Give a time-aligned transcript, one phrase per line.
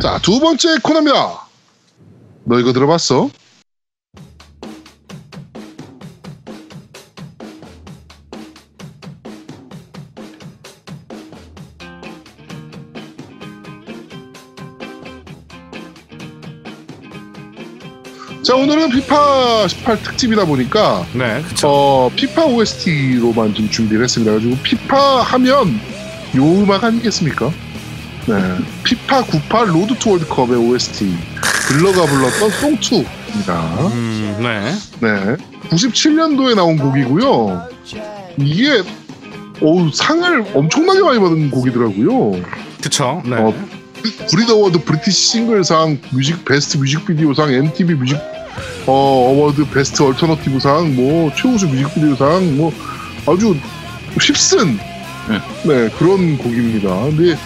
[0.00, 1.46] 자, 두 번째 코너입니다.
[2.44, 3.30] 너 이거 들어봤어?
[18.42, 21.68] 자, 오늘은 피파 18 특집이다 보니까 네, 그쵸.
[21.68, 24.32] 어, 피파 OST로만 좀 준비를 했습니다.
[24.32, 25.78] 그래가지고 피파 하면
[26.36, 27.50] 요 음악 아니겠습니까?
[28.28, 28.58] 네.
[28.84, 31.16] 피파 98 Road to World Cup의 OST
[31.68, 33.92] 블러가 불렀던 Song 2입니다.
[33.92, 34.72] 음, 네.
[35.00, 35.36] 네.
[35.70, 37.68] 97년도에 나온 곡이고요.
[38.36, 38.82] 이게
[39.62, 42.42] 어우, 상을 엄청나게 많이 받은 곡이더라고요.
[42.82, 43.22] 그쵸.
[43.24, 43.36] 네.
[43.36, 43.54] 어,
[44.30, 48.18] Brit Award British Single상, 뮤직 베스트 뮤직비디오상, MTV 뮤직
[48.86, 52.72] 어, Award Best Alternative상, 뭐 최우수 뮤직비디오상, 뭐
[53.26, 53.56] 아주
[54.20, 54.78] 휩쓴
[55.28, 55.40] 네.
[55.64, 56.88] 네 그런 곡입니다.
[57.04, 57.36] 근데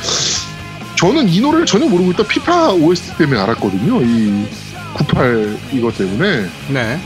[1.02, 4.00] 저는 이 노래를 전혀 모르고 있다 피파 OST 때문에 알았거든요.
[4.02, 4.46] 이
[4.94, 7.00] 98 이것 때문에 네.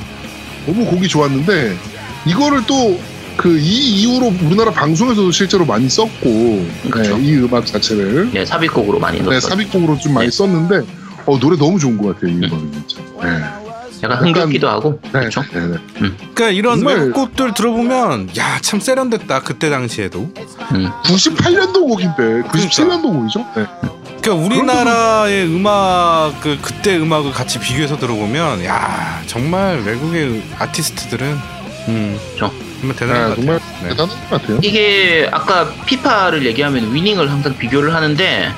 [0.66, 1.74] 너무 곡이 좋았는데
[2.26, 2.98] 이거를 또
[3.36, 7.18] 그 이 이후로 우리나라 방송에서도 실제로 많이 썼고 그쵸.
[7.18, 9.48] 네, 이 음악 자체를 네, 삽입곡으로 많이 네, 넣었어.
[9.48, 10.30] 삽입곡으로 좀 많이 네.
[10.30, 10.80] 썼는데
[11.26, 12.46] 어, 노래 너무 좋은 것 같아요 이 네.
[12.46, 13.02] 음악은 진짜.
[13.22, 13.65] 네.
[14.06, 15.00] 약간 흥겹기도 하고.
[15.04, 15.42] 네, 그렇죠.
[15.52, 15.76] 네, 네.
[16.34, 20.30] 그러니까 이런 정말- 외국 곡들 들어보면 야 참 세련됐다 그때 당시에도.
[20.72, 20.90] 음.
[21.04, 23.40] 98년도 곡인데 97년도 곡이죠.
[23.56, 23.66] 네.
[24.22, 31.38] 그러니까 우리나라의 음악 그 그때 음악을 같이 비교해서 들어보면 야 정말 외국의 아티스트들은
[31.88, 32.52] 음 그렇죠.
[32.80, 33.82] 정말 대단한 네, 것 정말 같아요.
[33.82, 33.88] 네.
[33.90, 34.58] 대단한 것 같아요.
[34.62, 38.52] 이게 아까 피파를 얘기하면 위닝을 항상 비교를 하는데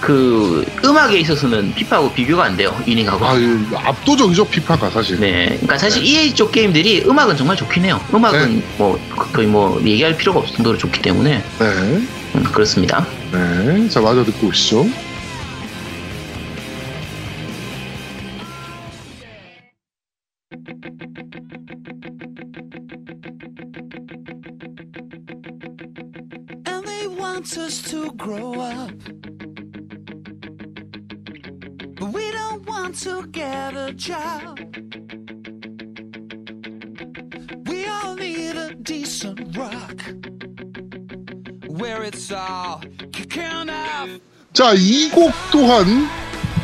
[0.00, 2.74] 그 음악에 있어서는 피파하고 비교가 안 돼요.
[2.86, 3.24] 위닝하고.
[3.24, 5.20] 아, 예, 압도적이죠 피파가 사실.
[5.20, 8.00] 네, 그러니까 사실 EA 쪽 게임들이 음악은 정말 좋긴 해요.
[8.12, 8.62] 음악은 네.
[8.78, 13.06] 뭐 거의 뭐 얘기할 필요가 없을 정도로 좋기 때문에 네, 음, 그렇습니다.
[13.32, 13.88] 네.
[13.88, 14.88] 자 마저 듣고 오시죠.
[44.60, 46.06] 자, 이 곡 또한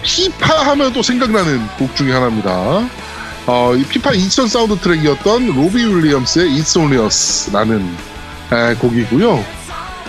[0.03, 2.87] 피파 하면 또 생각나는 곡 중에 하나입니다.
[3.47, 7.97] 어, 이 피파 2000 사운드 트랙이었던 로비 윌리엄스의 It's Only Us라는
[8.53, 9.43] 에, 곡이고요.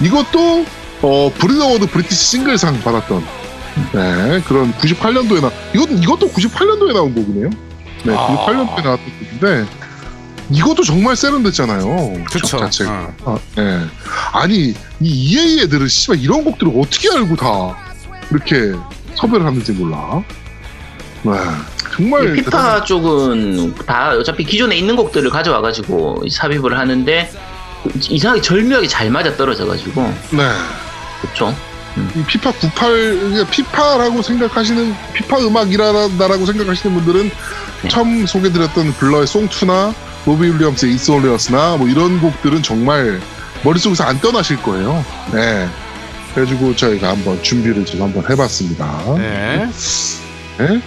[0.02, 0.66] 이것도
[1.02, 3.24] 어, Brit Award British Single상 받았던
[3.94, 7.50] 네, 그런 98년도에 나 이것 이것도 98년도에 나온 곡이네요.
[8.04, 8.28] 네, 아.
[8.46, 9.06] 98년도에 나왔던
[9.40, 9.66] 곡인데
[10.52, 12.24] 이것도 정말 세련됐잖아요.
[12.32, 12.48] 그쵸.
[12.48, 13.14] 작 자체가.
[13.22, 13.38] 어.
[13.56, 13.82] 아, 예.
[14.34, 17.78] 아니 이 EA 애들은 씨발 이런 곡들을 어떻게 알고 다
[18.32, 18.74] 이렇게
[19.16, 20.24] 섭외를 하는지 몰라.
[21.24, 21.32] 네,
[21.96, 27.32] 정말 이 피파 쪽은 다 어차피 기존에 있는 곡들을 가져와가지고 삽입을 하는데
[28.10, 30.50] 이상하게 절묘하게 잘 맞아 떨어져가지고 네.
[31.22, 31.54] 그렇죠.
[32.16, 37.32] 이 피파 98 이게 피파라고 생각하시는 피파 음악이라고 생각하시는 분들은
[37.82, 37.90] 네.
[37.90, 39.94] 처음 소개드렸던 블러의 송투나
[40.28, 43.22] 로비 윌리엄스의 It's Only Us나 뭐 이런 곡들은 정말
[43.64, 45.06] 머릿속에서 안 떠나실 거예요.
[45.32, 45.68] 네.
[46.36, 49.16] 그래가지고 저희가 한번 준비를 좀 한번 해봤습니다.
[49.18, 49.70] 네.
[50.58, 50.82] 네?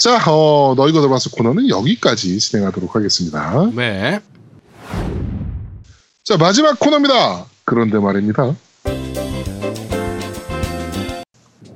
[0.00, 3.70] 자, 어, 너희가 들어봤을 코너는 여기까지 진행하도록 하겠습니다.
[3.74, 4.20] 네.
[6.24, 7.44] 자, 마지막 코너입니다.
[7.64, 8.54] 그런데 말입니다.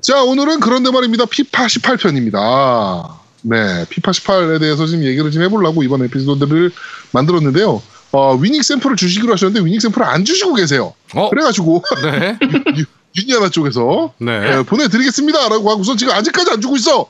[0.01, 1.27] 자, 오늘은 그런데 말입니다.
[1.27, 3.11] 피파 18편입니다.
[3.43, 6.71] 네, 피파 18에 대해서 지금 얘기를 좀 해보려고 이번 에피소드를
[7.13, 7.83] 만들었는데요.
[8.13, 10.95] 어, 위닝 샘플을 주시기로 하셨는데 위닝 샘플을 안 주시고 계세요.
[11.15, 11.29] 어?
[11.29, 12.39] 그래가지고 네.
[12.79, 12.85] 유-
[13.21, 14.41] 유니아나 쪽에서 네.
[14.41, 17.07] 네, 보내드리겠습니다라고 하고서 지금 아직까지 안 주고 있어.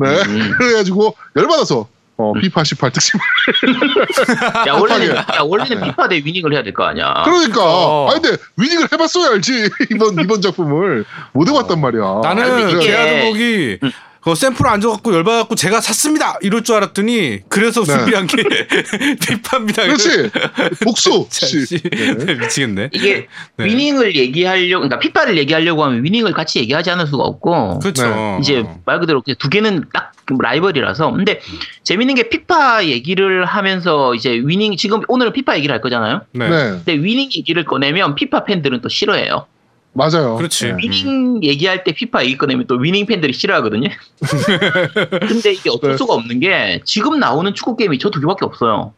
[0.00, 0.52] 네, 음.
[0.58, 3.14] 그래가지고 열받아서 어, 피파 18 특집.
[4.68, 5.36] 야 원래는 급하게.
[5.38, 7.22] 야 원래는 피파 대 위닝을 해야 될 거 아니야.
[7.24, 7.60] 그러니까.
[7.64, 8.08] 어.
[8.10, 12.20] 아 근데 위닝을 해봤어야 알지 이번 이번 작품을 못 해봤단 말이야.
[12.22, 13.78] 나는 이게- 제아드목이
[14.22, 17.96] 그 샘플 안 줘갖고 열받아갖고 제가 샀습니다 이럴 줄 알았더니 그래서 네.
[17.96, 18.36] 준비한 게
[19.26, 19.82] 피파입니다.
[19.84, 20.30] 그렇지
[20.84, 21.26] 복수.
[21.30, 22.34] 네.
[22.36, 22.90] 미치겠네.
[22.92, 23.64] 이게 네.
[23.64, 28.08] 위닝을 얘기하려고 그러니까 피파를 얘기하려고 하면 위닝을 같이 얘기하지 않을 수가 없고 그렇죠.
[28.08, 28.38] 네.
[28.40, 31.40] 이제 말 그대로 두 개는 딱 라이벌이라서 근데
[31.82, 36.22] 재밌는 게 피파 얘기를 하면서 이제 위닝 지금 오늘 피파 얘기를 할 거잖아요.
[36.32, 36.48] 네.
[36.48, 36.56] 네.
[36.84, 39.46] 근데 위닝 얘기를 꺼내면 피파 팬들은 또 싫어해요.
[39.92, 40.36] 맞아요.
[40.36, 40.66] 그렇지.
[40.66, 40.76] 네.
[40.78, 43.88] 위닝 얘기할 때 피파 얘기 꺼내면 또 위닝 팬들이 싫어하거든요.
[45.28, 45.96] 근데 이게 어쩔 네.
[45.96, 48.92] 수가 없는 게 지금 나오는 축구 게임이 저 두 개밖에 없어요.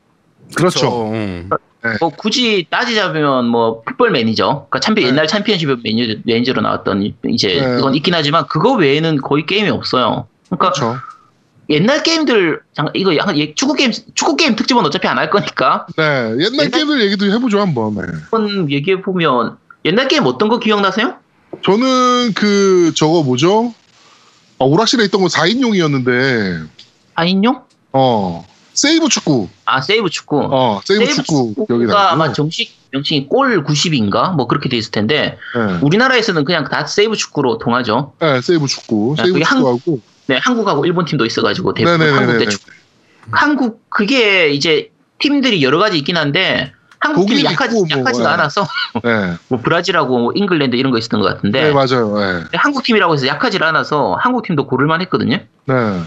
[0.54, 1.10] 그렇죠.
[1.10, 1.48] 음.
[2.00, 5.08] 뭐 굳이 따지자면 뭐 Football Manager, 그러니까 챔피 네.
[5.08, 7.60] 옛날 Championship Manager, Manager로 나왔던 이- 이제 네.
[7.76, 10.26] 그건 있긴 하지만 그거 외에는 거의 게임이 없어요.
[10.48, 10.96] 그러니까 그렇죠.
[11.70, 15.86] 옛날 게임들 잠깐 이거 약간 얘- 축구 게임 축구 게임 특집은 어차피 안 할 거니까
[15.96, 16.04] 네.
[16.04, 17.94] 옛날 옛날- 게임들 얘기도 해보죠 한번.
[17.94, 18.02] 네.
[18.30, 21.16] 한번 얘기해 보면 옛날 게임 어떤 거 기억나세요?
[21.62, 23.74] 저는 그 저거 뭐죠?
[24.58, 26.66] 어, 오락실에 있던 거 4인용이었는데
[27.14, 27.62] 4인용?
[27.92, 29.48] 어 세이브 축구.
[29.66, 30.40] 아 세이브 축구.
[30.50, 32.32] 어 세이브, 축구 기억이 축구가 아마.
[32.32, 35.78] 정식 명칭이 골 90인가 뭐 그렇게 돼 있을 텐데 네.
[35.82, 38.12] 우리나라에서는 그냥 다 세이브 축구로 통하죠.
[38.20, 39.14] 네, 세이브 축구.
[39.18, 40.00] 야, 세이브 그게 한- 축구하고.
[40.26, 42.26] 네, 한국하고 일본 팀도 있어가지고 대부분 네네네네네.
[42.32, 42.60] 한국 대축.
[43.30, 46.72] 한국 그게 이제 팀들이 여러 가지 있긴 한데
[47.02, 48.32] 한국 팀이 있고 뭐, 약하지가 예.
[48.34, 48.66] 않아서
[49.02, 49.34] 네.
[49.48, 52.16] 뭐 브라질하고 뭐 잉글랜드 이런 거 있었던 것 같은데 네, 맞아요.
[52.18, 52.42] 네.
[52.42, 55.38] 근데 한국 팀이라고 해서 약하지 않아서 한국 팀도 고를만 했거든요.
[55.64, 56.02] 네.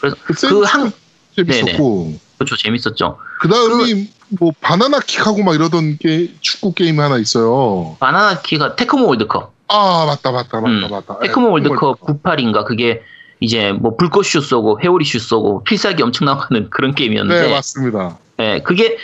[0.00, 0.16] 그래서
[0.48, 0.92] 그그한
[1.34, 2.14] 재밌었고.
[2.36, 3.18] 그렇죠 재밌었죠.
[3.40, 4.08] 그 다음이
[4.38, 7.96] 뭐 바나나 킥하고 막 이러던 게 축구 게임 하나 있어요.
[8.00, 10.90] 바나나킥이 테크모 월드컵, 아 맞다 맞다 맞다 음.
[10.90, 11.18] 맞다.
[11.20, 13.02] 네, 테크모 월드컵 98인가 그게
[13.40, 18.18] 이제 뭐 불꽃 슛 쏘고 회오리 슛 쏘고 필살기 엄청 나가는 그런 게임이었는데 네 맞습니다.
[18.40, 18.96] 예, 그게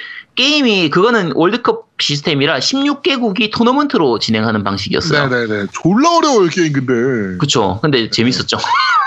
[0.44, 5.28] 게임이 그거는 월드컵 시스템이라 16개국이 토너먼트로 진행하는 방식이었어요.
[5.28, 5.66] 네네네.
[5.70, 7.36] 졸라 어려워요 게임 근데.
[7.36, 7.78] 그쵸.
[7.82, 8.56] 근데 재밌었죠.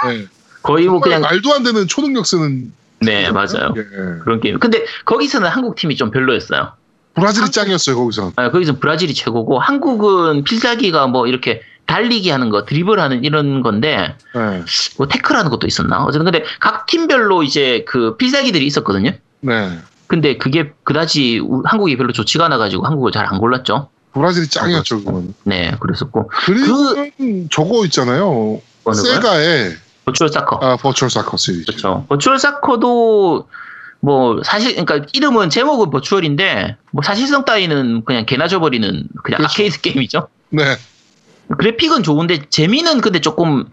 [0.07, 0.27] 네.
[0.61, 2.71] 거의 뭐 그냥 말도 안 되는 초능력 쓰는.
[2.99, 3.73] 네 맞아요.
[3.75, 3.83] 예.
[4.23, 4.59] 그런 게임.
[4.59, 6.71] 근데 거기서는 한국 팀이 좀 별로였어요.
[7.15, 8.33] 브라질이 한국- 짱이었어요 거기서.
[8.35, 14.63] 아, 거기서 브라질이 최고고 한국은 필살기가 뭐 이렇게 달리기 하는 거, 드리블하는 이런 건데 네.
[14.97, 16.03] 뭐 태클하는 것도 있었나?
[16.05, 19.11] 어쨌든 근데 각 팀별로 이제 그 필살기들이 있었거든요.
[19.41, 19.79] 네.
[20.13, 23.89] 근데 그게 그다지 우- 한국이 별로 좋지가 않아가지고 한국을 잘 안 골랐죠.
[24.13, 25.33] 브라질이 짱이었죠 그건.
[25.43, 26.93] 네, 그랬었고 그리고
[27.49, 28.61] 저거 있잖아요.
[28.93, 29.75] 세가의
[30.05, 30.59] Virtual Soccer.
[30.61, 31.65] 아, Virtual Soccer 시리즈.
[31.65, 32.05] 그렇죠.
[32.09, 33.47] 버추얼 사커도
[34.01, 39.45] 뭐 사실 그러니까 이름은 제목은 Virtual인데 뭐 사실성 따위는 그냥 개나 줘버리는 그냥 그렇죠.
[39.51, 40.27] 아케이드 게임이죠.
[40.49, 40.75] 네.
[41.57, 43.65] 그래픽은 좋은데 재미는 근데 조금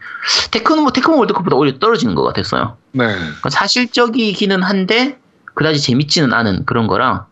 [0.52, 2.78] 테크모 테크모 월드컵보다 오히려 떨어지는 것 같았어요.
[2.92, 3.04] 네.
[3.08, 5.18] 그러니까 사실적이기는 한데
[5.54, 7.24] 그다지 재밌지는 않은 그런 거랑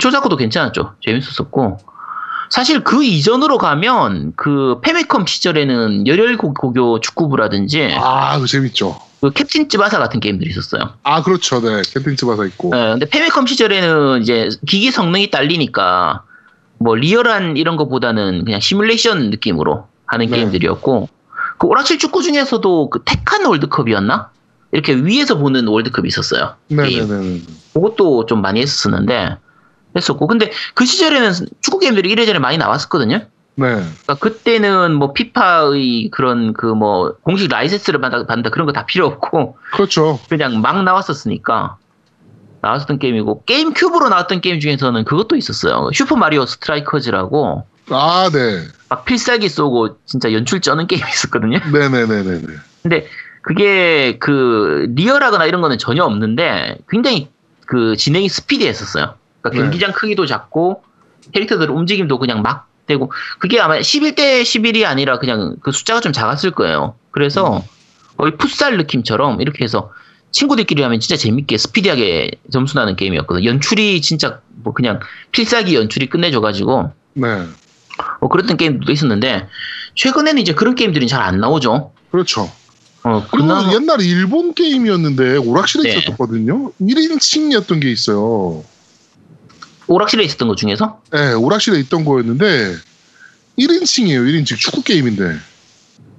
[0.00, 0.94] Soccer도 괜찮았죠.
[1.04, 1.78] 재밌었었고
[2.50, 8.98] 사실 그 이전으로 가면 그 패미컴 시절에는 열혈 고- 고교 축구부라든지 아, 그거 재밌죠.
[9.20, 10.94] 그 캡틴 츠바사 같은 게임들이 있었어요.
[11.02, 11.60] 아, 그렇죠.
[11.60, 11.82] 네.
[11.82, 12.70] 캡틴 츠바사 있고.
[12.74, 16.22] 네, 근데 패미컴 시절에는 이제 기기 성능이 딸리니까
[16.78, 20.36] 뭐 리얼한 이런 것보다는 그냥 시뮬레이션 느낌으로 하는 네.
[20.36, 21.08] 게임들이었고
[21.58, 24.30] 그 오락실 축구 중에서도 그 테칸 월드컵이었나?
[24.72, 26.54] 이렇게 위에서 보는 월드컵이 있었어요.
[26.68, 27.42] 네네네.
[27.74, 29.36] 그것도 좀 많이 했었는데
[29.96, 33.16] 했었고 근데 그 시절에는 축구 게임들이 이래저래 많이 나왔었거든요.
[33.56, 33.66] 네.
[33.66, 39.06] 그러니까 그때는 뭐 피파의 그런 그 뭐 공식 라이센스를 받아, 받는다 그런 거 다 필요
[39.06, 40.20] 없고 그렇죠.
[40.28, 41.76] 그냥 막 나왔었으니까
[42.62, 45.90] 나왔었던 게임이고 게임 큐브로 나왔던 게임 중에서는 그것도 있었어요.
[45.92, 48.62] 슈퍼 마리오 Strikers라고 아, 네.
[48.88, 51.58] 막 필살기 쏘고 진짜 연출 쩌는 게임이 있었거든요.
[51.72, 52.46] 네네네네네.
[52.82, 53.06] 근데
[53.42, 57.28] 그게 그 리얼하거나 이런 거는 전혀 없는데 굉장히
[57.66, 59.14] 그 진행이 스피디했었어요.
[59.40, 59.56] 그러니까 네.
[59.64, 60.82] 경기장 크기도 작고
[61.32, 66.50] 캐릭터들 움직임도 그냥 막 되고 그게 아마 11대 11이 아니라 그냥 그 숫자가 좀 작았을
[66.50, 66.94] 거예요.
[67.12, 67.64] 그래서
[68.16, 69.92] 거의 풋살 느낌처럼 이렇게 해서
[70.32, 73.48] 친구들끼리 하면 진짜 재밌게 스피디하게 점수 나는 게임이었거든요.
[73.48, 75.00] 연출이 진짜 뭐 그냥
[75.32, 77.46] 필살기 연출이 끝내줘가지고 네.
[78.20, 79.48] 뭐 그랬던 게임도 있었는데
[79.94, 81.92] 최근에는 이제 그런 게임들이 잘 안 나오죠.
[82.10, 82.50] 그렇죠.
[83.02, 85.98] 어, 그리고 그나마 옛날에 일본 게임이었는데 오락실에 네.
[85.98, 86.72] 있었거든요.
[86.80, 88.64] 1인칭이었던 게 있어요.
[89.86, 92.76] 오락실에 있었던 것 중에서 예, 오락실에 있던 거였는데
[93.58, 94.24] 1인칭이에요.
[94.26, 95.38] 1인칭 축구 게임인데.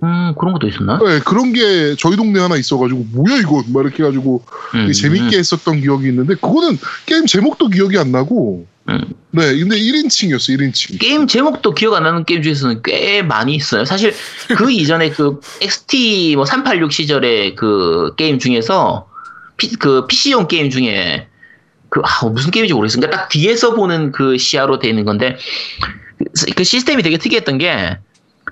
[0.04, 1.00] 음 그런 것도 있었나?
[1.06, 4.44] 예, 그런 게 저희 동네 하나 있어가지고 뭐야 이거 막 이렇게 해가지고
[4.74, 9.00] 음, 재밌게 했었던 기억이 있는데 그거는 게임 제목도 기억이 안 나고 음.
[9.30, 13.86] 네 근데 1인칭이었어 1인칭 게임 제목도 기억 안 나는 게임 중에서는 꽤 많이 있어요.
[13.86, 14.14] 사실
[14.58, 19.08] 그 이전에 그 XT 뭐 386 시절의 그 게임 중에서
[19.58, 21.28] 피, 그 PC용 게임 중에
[21.90, 22.74] 그 아, 무슨 게임인지.
[22.74, 25.38] 그러니까 딱 뒤에서 보는 그 시야로 돼 있는 건데
[26.18, 28.00] 그, 그 시스템이 되게 특이했던 게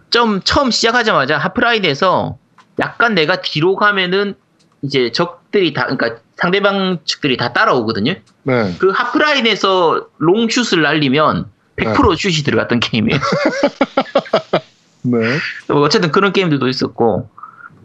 [0.10, 2.38] 좀 처음 시작하자마자 하프라인에서
[2.80, 4.36] 약간 내가 뒤로 가면은
[4.82, 8.16] 이제 적들이 다 그러니까 상대방 측들이 다 따라오거든요.
[8.44, 13.20] 네 그 하프라인에서 롱슛을 날리면 100% 슛이 들어갔던 게임이에요.
[15.04, 15.18] 네.
[15.68, 17.30] 뭐 어쨌든 그런 게임들도 있었고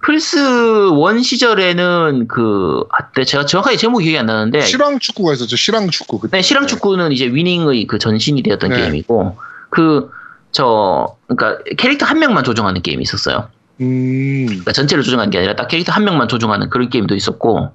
[0.03, 5.57] 플스 1 시절에는 그 아, 네, 제가 정확하게 제목이 기억이 안 나는데 실황 축구가 있었죠
[5.57, 8.77] 실황 축구 그때 네, 실황 축구는 이제 위닝의 그 전신이 되었던 네.
[8.77, 9.39] 게임이고
[9.71, 10.11] 그
[10.55, 13.49] 저 그러니까 캐릭터 한 명만 조정하는 게임이 있었어요.
[13.81, 17.71] 음 그러니까 전체를 조정하는 게 아니라 딱 캐릭터 한 명만 조정하는 그런 게임도 있었고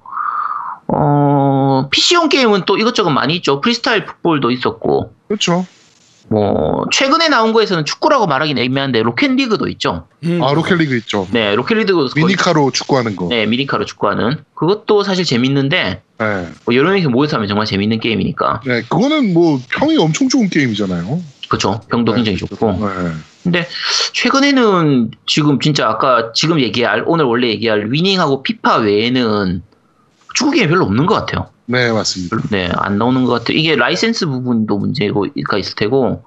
[0.88, 3.60] 어 PC용 게임은 또 이것저것 많이 있죠.
[3.60, 5.66] 프리스타일 풋볼도 있었고 그렇죠
[6.28, 10.06] 뭐 최근에 나온 거에서는 축구라고 말하기는 애매한데 로켓 리그도 있죠.
[10.24, 10.42] 음.
[10.42, 15.02] 아 로켓 리그 있죠 네, 로켓 리그도 거의- 미니카로 축구하는 거 네, 미니카로 축구하는 그것도
[15.02, 16.48] 사실 재밌는데 네.
[16.64, 21.20] 뭐 여러 명이서 모여서 하면 정말 재밌는 게임이니까 네, 그거는 뭐 평이 엄청 좋은 게임이잖아요.
[21.50, 21.80] 그렇죠.
[21.90, 23.12] 평도 굉장히 좋고 네.
[23.42, 23.68] 근데
[24.12, 29.62] 최근에는 지금 진짜 아까 지금 얘기할 오늘 원래 얘기할 위닝하고 피파 외에는
[30.34, 31.50] 축구 게임 별로 없는 것 같아요.
[31.66, 32.36] 네, 맞습니다.
[32.50, 33.56] 네, 안 나오는 것 같아요.
[33.58, 36.22] 이게 라이센스 부분도 문제가 있을 테고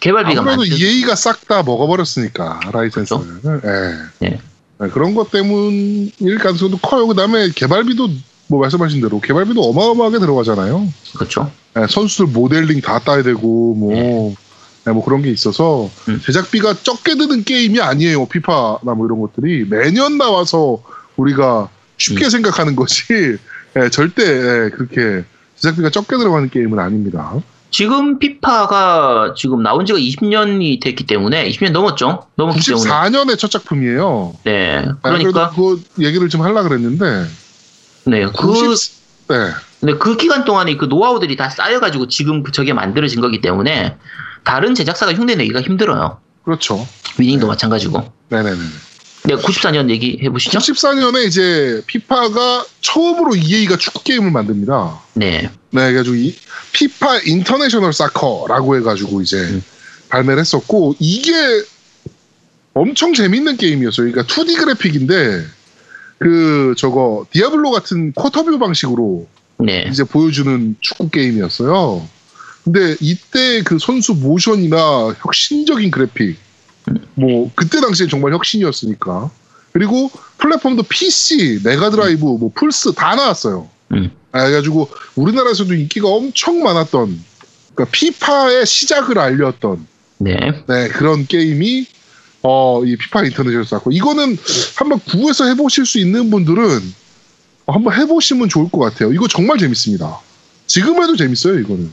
[0.00, 0.76] 개발비가 아무래도 많죠.
[0.76, 3.40] EA가 싹 다 먹어버렸으니까 라이센스를.
[3.42, 4.28] 네.
[4.28, 4.40] 네.
[4.80, 7.06] 네, 그런 것 때문일 가능성도 커요.
[7.06, 8.10] 그다음에 개발비도
[8.48, 10.86] 뭐 말씀하신 대로 개발비도 어마어마하게 들어가잖아요.
[11.16, 11.50] 그렇죠.
[11.74, 14.34] 네, 선수들 모델링 다 따야 되고 뭐.
[14.88, 16.20] 네, 뭐 그런 게 있어서 음.
[16.24, 18.26] 제작비가 적게 드는 게임이 아니에요.
[18.26, 20.82] 피파나 뭐 이런 것들이 매년 나와서
[21.16, 21.68] 우리가
[21.98, 22.30] 쉽게 음.
[22.30, 23.04] 생각하는 것이
[23.76, 25.24] 예, 절대 예, 그렇게
[25.56, 27.34] 제작비가 적게 들어가는 게임은 아닙니다.
[27.70, 32.24] 지금 피파가 지금 나온 지가 20년이 됐기 때문에 20년 넘었죠.
[32.36, 34.36] 넘었기 때문에 94년의 첫 작품이에요.
[34.44, 34.86] 네.
[35.02, 37.26] 아, 그러니까 그 얘기를 좀 하려 그랬는데
[38.06, 38.24] 네.
[38.24, 39.36] 그 90, 네.
[39.80, 43.96] 근데 그 기간 동안에 그 노하우들이 다 쌓여가지고 지금 그 저게 만들어진 거기 때문에
[44.48, 46.20] 다른 제작사가 흉내 내기가 힘들어요.
[46.42, 46.88] 그렇죠.
[47.18, 47.48] 위닝도 네.
[47.48, 48.02] 마찬가지고.
[48.30, 48.56] 네네네.
[49.24, 50.58] 네, 94년 얘기해 보시죠.
[50.58, 55.00] 94년에 이제 피파가 처음으로 EA가 축구 게임을 만듭니다.
[55.12, 55.50] 네.
[55.70, 56.34] 네, 그래가지고 이
[56.72, 59.62] 피파 인터내셔널 사커라고 해가지고 이제 음.
[60.08, 61.30] 발매를 했었고 이게
[62.72, 64.10] 엄청 재밌는 게임이었어요.
[64.10, 65.44] 그러니까 2D 그래픽인데
[66.20, 69.28] 그 저거 디아블로 같은 quarter view 방식으로
[69.58, 69.86] 네.
[69.90, 72.08] 이제 보여주는 축구 게임이었어요.
[72.70, 76.36] 근데 이때 그 선수 모션이나 혁신적인 그래픽,
[77.14, 79.30] 뭐 그때 당시에 정말 혁신이었으니까.
[79.72, 83.68] 그리고 플랫폼도 PC, 메가드라이브, 뭐 플스 다 나왔어요.
[83.92, 84.10] 음.
[84.32, 87.24] 아, 그래가지고 우리나라에서도 인기가 엄청 많았던,
[87.74, 89.86] 그러니까 피파의 시작을 알렸던
[90.18, 90.36] 네.
[90.66, 91.86] 네, 그런 게임이
[92.42, 94.36] 어, 이 피파 인터내셔널 사커 이거는
[94.76, 96.80] 한번 구해서 해보실 수 있는 분들은
[97.66, 99.12] 한번 해보시면 좋을 것 같아요.
[99.12, 100.20] 이거 정말 재밌습니다.
[100.66, 101.92] 지금 해도 재밌어요, 이거는.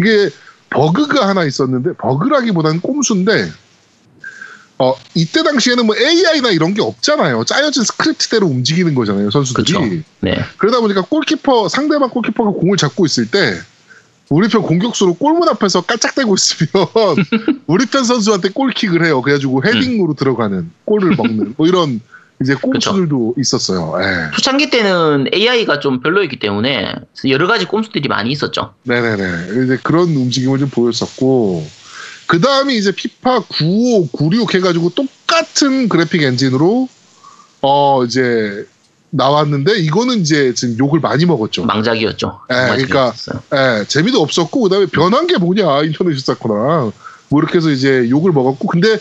[0.00, 0.30] 이게
[0.70, 3.50] 버그가 하나 있었는데 버그라기보다는 꼼수인데
[4.78, 7.44] 어, 이때 당시에는 뭐 AI나 이런 게 없잖아요.
[7.44, 9.72] 짜여진 스크립트대로 움직이는 거잖아요, 선수들이.
[9.72, 9.80] 그쵸.
[10.20, 10.44] 네.
[10.56, 13.60] 그러다 보니까 골키퍼 상대방 골키퍼가 공을 잡고 있을 때
[14.30, 16.86] 우리 편 공격수로 골문 앞에서 깔짝대고 있으면
[17.66, 19.22] 우리 편 선수한테 골킥을 해요.
[19.22, 22.00] 그래가지고 헤딩으로 들어가는 골을 먹는 뭐 이런
[22.42, 23.96] 이제 꼼수들도 있었어요.
[24.00, 24.34] 예.
[24.34, 26.94] 초창기 때는 AI가 좀 별로였기 때문에
[27.28, 28.74] 여러 가지 꼼수들이 많이 있었죠.
[28.82, 29.64] 네네네.
[29.64, 31.64] 이제 그런 움직임을 좀 보였었고
[32.26, 36.88] 그 다음에 이제 피파 95, 96 해가지고 똑같은 그래픽 엔진으로
[37.60, 38.66] 어 이제
[39.10, 41.64] 나왔는데 이거는 이제 지금 욕을 많이 먹었죠.
[41.64, 42.40] 망작이었죠.
[42.50, 43.12] 예, 그러니까.
[43.54, 46.92] 예, 재미도 없었고 그다음에 변한 게 뭐냐 인터넷 사커랑
[47.28, 48.98] 뭐 이렇게 해서 이제 욕을 먹었고 근데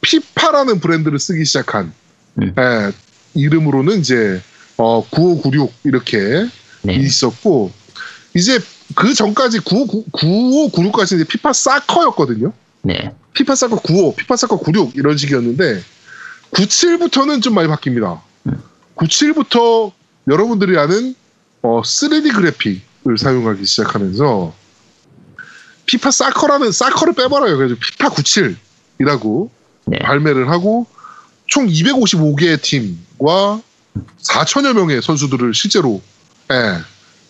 [0.00, 1.92] 피파라는 브랜드를 쓰기 시작한
[2.40, 2.54] 음.
[2.58, 2.92] 예,
[3.34, 4.40] 이름으로는 이제
[4.76, 6.18] 어 9596 이렇게
[6.82, 6.94] 네.
[6.94, 7.72] 있었고
[8.34, 8.58] 이제
[8.94, 12.52] 그 전까지 95, 9596까지 이제 피파 사커였거든요.
[12.82, 13.12] 네.
[13.34, 15.82] 피파 사커 95, 피파 사커 96 이런 식이었는데
[16.52, 18.20] 97부터는 좀 많이 바뀝니다.
[18.46, 18.62] 음.
[18.96, 19.92] 97부터
[20.28, 21.14] 여러분들이 아는
[21.62, 24.54] 어, 3D 그래픽을 사용하기 시작하면서
[25.86, 27.56] 피파 사커라는 사커를 빼버려요.
[27.56, 29.50] 그래서 피파 97이라고
[29.86, 29.98] 네.
[29.98, 30.86] 발매를 하고
[31.48, 33.60] 총 255개의 팀과
[34.22, 36.00] 4천여 명의 선수들을 실제로
[36.52, 36.78] 예,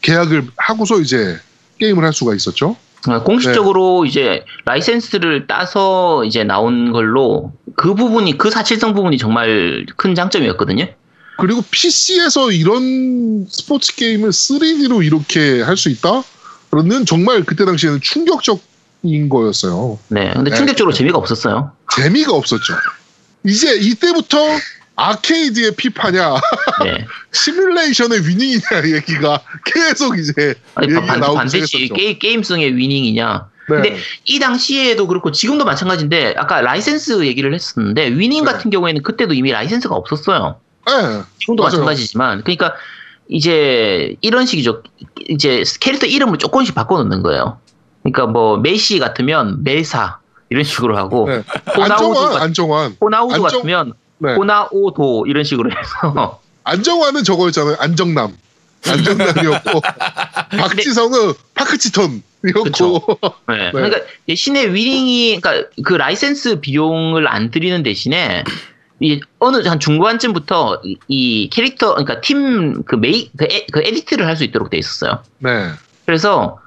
[0.02, 1.38] 계약을 하고서 이제
[1.78, 2.76] 게임을 할 수가 있었죠.
[3.08, 4.10] 어, 공식적으로 네.
[4.10, 10.87] 이제 라이센스를 따서 이제 나온 걸로 그 부분이 그 사실성 부분이 정말 큰 장점이었거든요.
[11.38, 16.25] 그리고 PC에서 이런 스포츠 게임을 3D로 이렇게 할 수 있다?
[16.70, 19.98] 그거는 정말 그때 당시에는 충격적인 거였어요.
[20.08, 20.32] 네.
[20.34, 20.56] 근데 네.
[20.56, 21.70] 충격적으로 재미가 없었어요.
[21.96, 22.75] 재미가 없었죠.
[23.45, 24.38] 이제 이때부터
[24.97, 26.35] 아케이드의 피파냐,
[26.85, 27.07] 네.
[27.33, 31.88] 시뮬레이션의 위닝이냐 얘기가 계속 이제 아니, 얘기가 반, 나오기 반드시.
[31.88, 33.49] 게, 게임성의 위닝이냐.
[33.71, 33.75] 네.
[33.76, 38.50] 근데 이 당시에도 그렇고 지금도 마찬가지인데 아까 라이센스 얘기를 했었는데 위닝 네.
[38.50, 40.59] 같은 경우에는 그때도 이미 라이센스가 없었어요.
[40.87, 41.23] 네.
[41.38, 41.75] 지금도 맞아요.
[41.75, 42.75] 마찬가지지만 그러니까
[43.28, 44.83] 이제 이런 식이죠.
[45.28, 47.61] 이제 캐릭터 이름을 조금씩 바꿔 놓는 거예요.
[48.02, 50.18] 그러니까 뭐 메시 같으면 메사
[50.50, 51.42] 이런 식으로 하고 네.
[51.76, 52.96] 호나우두, 안정환.
[53.00, 54.34] 호나우두 안정- 같으면 네.
[54.34, 57.76] 호나오도 이런 식으로 해서 안정환은 저거였잖아요.
[57.78, 58.36] 안정남.
[58.86, 59.80] 안정남이었고
[60.58, 63.00] 박지성은 파크치톤이었고 그쵸.
[63.48, 63.70] 네.
[63.72, 68.44] 그러니까 대신에 위닝이 그러니까 그 라이센스 비용을 안 들이는 대신에
[69.00, 74.26] 이 어느 한 중반쯤부터 이, 이 캐릭터 그러니까 팀 그 메이 그, 에, 그 edit를
[74.26, 75.22] 할 수 있도록 돼 있었어요.
[75.38, 75.70] 네.
[76.06, 76.58] 그래서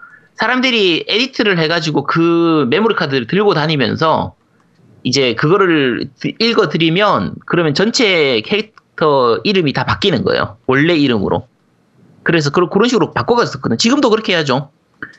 [0.41, 4.33] 사람들이 edit를 해가지고 그 메모리 카드를 들고 다니면서
[5.03, 10.57] 이제 그거를 드- 읽어들이면 그러면 전체 캐릭터 이름이 다 바뀌는 거예요.
[10.65, 11.48] 원래 이름으로.
[12.24, 13.77] 그래서 그런 그런 식으로 바꿔갔었거든.
[13.77, 14.71] 지금도 그렇게 해야죠.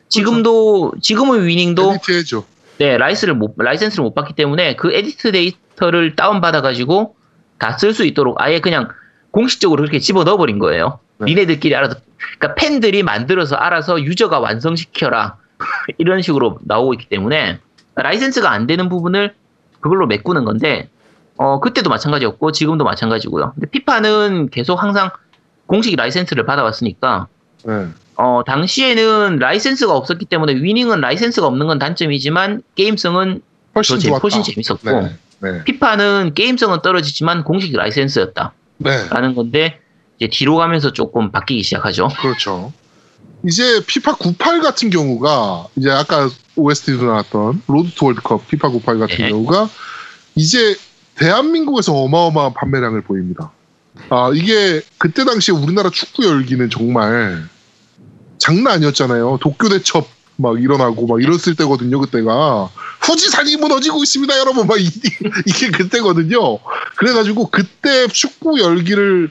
[0.08, 2.44] 지금도 지금은 위닝도 edit 해줘.
[2.78, 7.14] 네 라이스를 못 라이센스를 못 받기 때문에 그 edit 데이터를 다운 받아가지고
[7.58, 8.88] 다 쓸 수 있도록 아예 그냥
[9.30, 10.98] 공식적으로 그렇게 집어 넣어버린 거예요.
[11.18, 11.26] 네.
[11.26, 11.94] 니네들끼리 알아서
[12.38, 15.36] 그러니까 팬들이 만들어서 알아서 유저가 완성시켜라
[15.98, 17.60] 이런 식으로 나오고 있기 때문에
[17.94, 19.34] 라이센스가 안 되는 부분을
[19.80, 20.88] 그걸로 메꾸는 건데
[21.36, 23.52] 어 그때도 마찬가지였고 지금도 마찬가지고요.
[23.54, 25.10] 근데 피파는 계속 항상
[25.66, 27.28] 공식 라이센스를 받아왔으니까
[27.64, 27.88] 네.
[28.16, 33.40] 어, 당시에는 라이센스가 없었기 때문에 위닝은 라이센스가 없는 건 단점이지만 게임성은
[33.74, 34.16] 훨씬 더.
[34.18, 35.16] 훨씬 재밌었고 네.
[35.40, 35.64] 네.
[35.64, 39.34] 피파는 게임성은 떨어지지만 공식 라이센스였다라는 네.
[39.34, 39.80] 건데
[40.22, 42.08] 이제 뒤로 가면서 조금 바뀌기 시작하죠.
[42.20, 42.72] 그렇죠.
[43.44, 49.16] 이제 피파 98 같은 경우가 이제 아까 OST도 나왔던 로드 투 월드컵 피파 98 같은
[49.16, 49.30] 네.
[49.30, 49.68] 경우가
[50.36, 50.76] 이제
[51.16, 53.50] 대한민국에서 어마어마한 판매량을 보입니다.
[54.10, 57.48] 아 이게 그때 당시에 우리나라 축구 열기는 정말
[58.38, 59.38] 장난 아니었잖아요.
[59.40, 60.06] 도쿄 대첩
[60.36, 61.98] 막 일어나고 막 이랬을 때거든요.
[62.00, 64.66] 그때가 후지산이 무너지고 있습니다, 여러분.
[64.66, 64.88] 막 이,
[65.52, 66.58] 게 그때거든요.
[66.96, 69.30] 그래가지고 그때 축구 열기를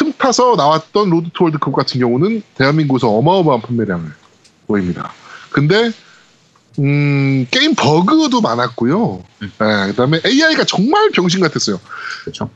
[0.00, 4.10] 틈타서 나왔던 로드 투 월드컵 같은 경우는 대한민국에서 어마어마한 판매량을
[4.66, 5.12] 보입니다.
[5.50, 5.92] 근데
[6.78, 9.22] 음, 게임 버그도 많았고요.
[9.42, 9.52] 음.
[9.58, 11.78] 네, 그다음에 AI가 정말 병신 같았어요.
[12.22, 12.48] 그렇죠.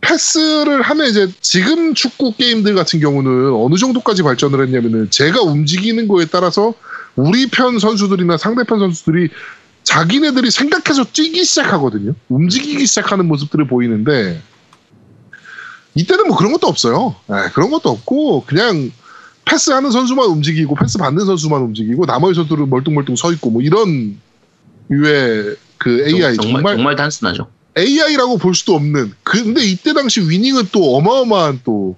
[0.00, 6.24] 패스를 하면 이제 지금 축구 게임들 같은 경우는 어느 정도까지 발전을 했냐면은 제가 움직이는 거에
[6.26, 6.74] 따라서
[7.14, 9.28] 우리 편 선수들이나 상대편 선수들이
[9.84, 12.14] 자기네들이 생각해서 뛰기 시작하거든요.
[12.28, 14.40] 움직이기 시작하는 모습들을 보이는데
[15.94, 17.16] 이때는 뭐 그런 것도 없어요.
[17.26, 18.92] 네, 그런 것도 없고 그냥
[19.44, 24.18] 패스하는 선수만 움직이고 패스 받는 선수만 움직이고 나머지 선수들은 멀뚱멀뚱 서 있고 뭐 이런
[24.90, 27.48] 유의 그 AI 정말, 정말 정말 단순하죠.
[27.76, 29.12] AI라고 볼 수도 없는.
[29.22, 31.96] 근데 이때 당시 위닝은 또 어마어마한 또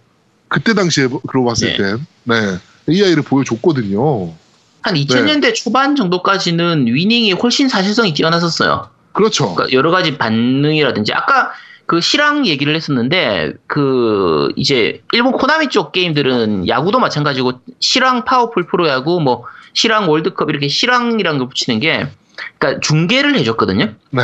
[0.48, 1.76] 그때 당시에 그러고 봤을 네.
[1.76, 2.58] 땐 네.
[2.88, 4.34] AI를 보여줬거든요.
[4.82, 5.04] 한 네.
[5.04, 8.88] 2000년대 초반 정도까지는 위닝이 훨씬 사실성이 뛰어났었어요.
[9.12, 9.54] 그렇죠.
[9.54, 11.52] 그러니까 여러 가지 반응이라든지 아까
[11.90, 19.20] 그 실황 얘기를 했었는데 그 이제 일본 코나미 쪽 게임들은 야구도 마찬가지고 실황 파워풀 프로야구
[19.20, 22.06] 뭐 실황 월드컵 이렇게 실황이란 걸 붙이는 게
[22.58, 23.86] 그러니까 중계를 해줬거든요.
[24.10, 24.22] 네.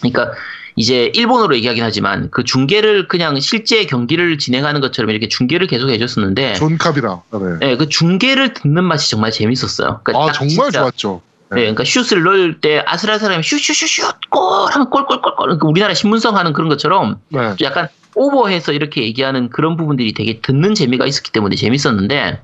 [0.00, 0.32] 그러니까
[0.76, 6.54] 이제 일본어로 얘기하긴 하지만 그 중계를 그냥 실제 경기를 진행하는 것처럼 이렇게 중계를 계속 해줬었는데
[6.54, 7.20] 존 카비라.
[7.32, 7.58] 네.
[7.60, 10.00] 네, 그 중계를 듣는 맛이 정말 재밌었어요.
[10.04, 11.20] 그러니까 아딱 정말 진짜 좋았죠.
[11.54, 16.68] 네, 그러니까 슛을 넣을 때 아슬아슬하면 슛슛슛슛 골 하면 골골골골 그러니까 우리나라 신문선 하는 그런
[16.68, 17.56] 것처럼 네.
[17.56, 22.42] 좀 약간 오버해서 이렇게 얘기하는 그런 부분들이 되게 듣는 재미가 있었기 때문에 재밌었는데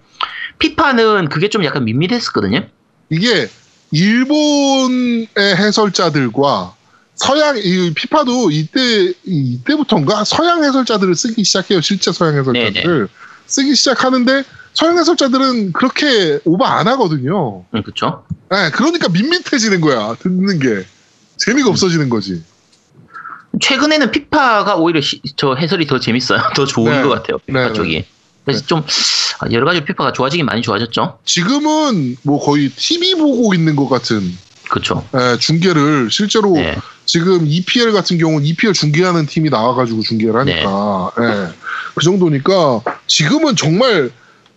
[0.59, 2.67] 피파는 그게 좀 약간 밋밋했었거든요.
[3.09, 3.49] 이게
[3.93, 6.75] 일본의 해설자들과
[7.15, 11.81] 서양 이 피파도 이때 이때부터인가 서양 해설자들을 쓰기 시작해요.
[11.81, 13.09] 실제 서양 해설자들을
[13.47, 14.45] 쓰기 시작하는데
[14.81, 17.65] 서양 해설자들은 그렇게 오버 안 하거든요.
[17.75, 18.25] 음, 그렇죠.
[18.51, 20.17] 네, 그러니까 밋밋해지는 거야.
[20.19, 20.87] 듣는 게
[21.37, 22.43] 재미가 없어지는 거지.
[23.61, 26.41] 최근에는 피파가 오히려 시- 저 해설이 더 재밌어요.
[26.57, 27.03] 더 좋은 네.
[27.03, 27.37] 것 같아요.
[27.45, 28.07] 피파 네, 쪽이.
[28.47, 28.83] 그래서 좀
[29.53, 31.19] 여러 가지 피파가 좋아지긴 많이 좋아졌죠.
[31.27, 34.23] 지금은 뭐 거의 TV 보고 있는 것 같은
[34.71, 35.07] 그렇죠.
[35.15, 36.79] 예, 중계를 실제로 네.
[37.05, 41.49] 지금 EPL 같은 경우는 EPL 중계하는 팀이 나와가지고 중계를 하니까 예,
[41.95, 44.11] 그 정도니까 지금은 정말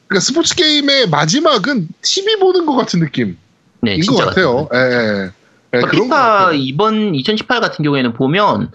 [0.07, 3.37] 그러니까 스포츠 게임의 마지막은 TV 보는 것 같은 느낌.
[3.81, 4.69] 네, 인것 진짜 같아요.
[4.73, 4.83] 예, 예.
[4.85, 5.31] 예,
[5.71, 6.51] 그러니까 그런 것 피파.
[6.53, 8.71] 이번 2018 같은 경우에는 보면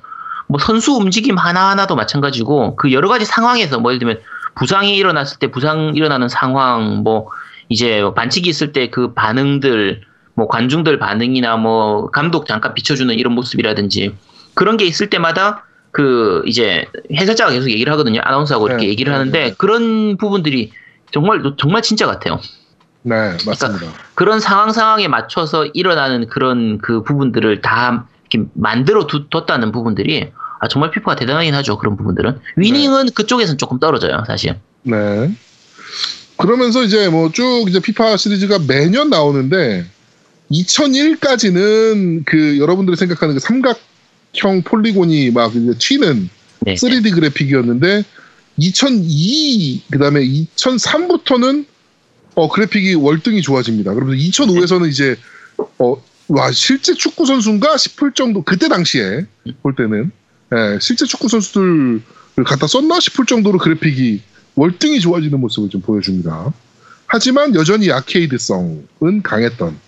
[0.49, 4.21] 뭐 선수 움직임 하나하나도 마찬가지고 그 여러 가지 상황에서 뭐 예를 들면
[4.57, 7.29] 부상이 일어났을 때 부상 일어나는 상황 뭐
[7.69, 10.03] 이제 반칙이 있을 때 그 반응들
[10.35, 14.15] 뭐 관중들 반응이나 뭐 감독 잠깐 비춰주는 이런 모습이라든지
[14.55, 19.19] 그런 게 있을 때마다 그 이제 해설자가 계속 얘기를 하거든요 아나운서하고 이렇게 네, 얘기를 네,
[19.19, 19.55] 하는데 네.
[19.57, 20.73] 그런 부분들이
[21.13, 22.41] 정말 정말 진짜 같아요.
[23.03, 23.87] 네, 맞습니다.
[24.15, 30.69] 그런 상황 상황에 맞춰서 일어나는 그런 그 부분들을 다 이렇게 만들어 두, 뒀다는 부분들이 아,
[30.69, 31.79] 정말 피파가 대단하긴 하죠.
[31.79, 34.59] 그런 부분들은 위닝은 그쪽에서는 조금 떨어져요, 사실.
[34.83, 35.33] 네.
[36.37, 39.87] 그러면서 이제 뭐 쭉 이제 피파 시리즈가 매년 나오는데
[40.51, 46.75] 2001까지는 그 여러분들이 생각하는 그 삼각형 폴리곤이 막 이제 튀는 네.
[46.75, 48.05] 3D 그래픽이었는데
[48.59, 51.67] 2002 그다음에 2003부터는
[52.35, 53.95] 어 그래픽이 월등히 좋아집니다.
[53.95, 55.17] 그러면서 2005에서는 이제
[55.79, 59.27] 어 와 실제 축구 선수인가 싶을 정도 그때 당시에
[59.63, 60.11] 볼 때는
[60.55, 62.03] 예, 실제 축구 선수들을
[62.47, 64.23] 갖다 썼나 싶을 정도로 그래픽이
[64.55, 66.53] 월등히 좋아지는 모습을 좀 보여줍니다.
[67.07, 69.79] 하지만 여전히 아케이드성은 강했던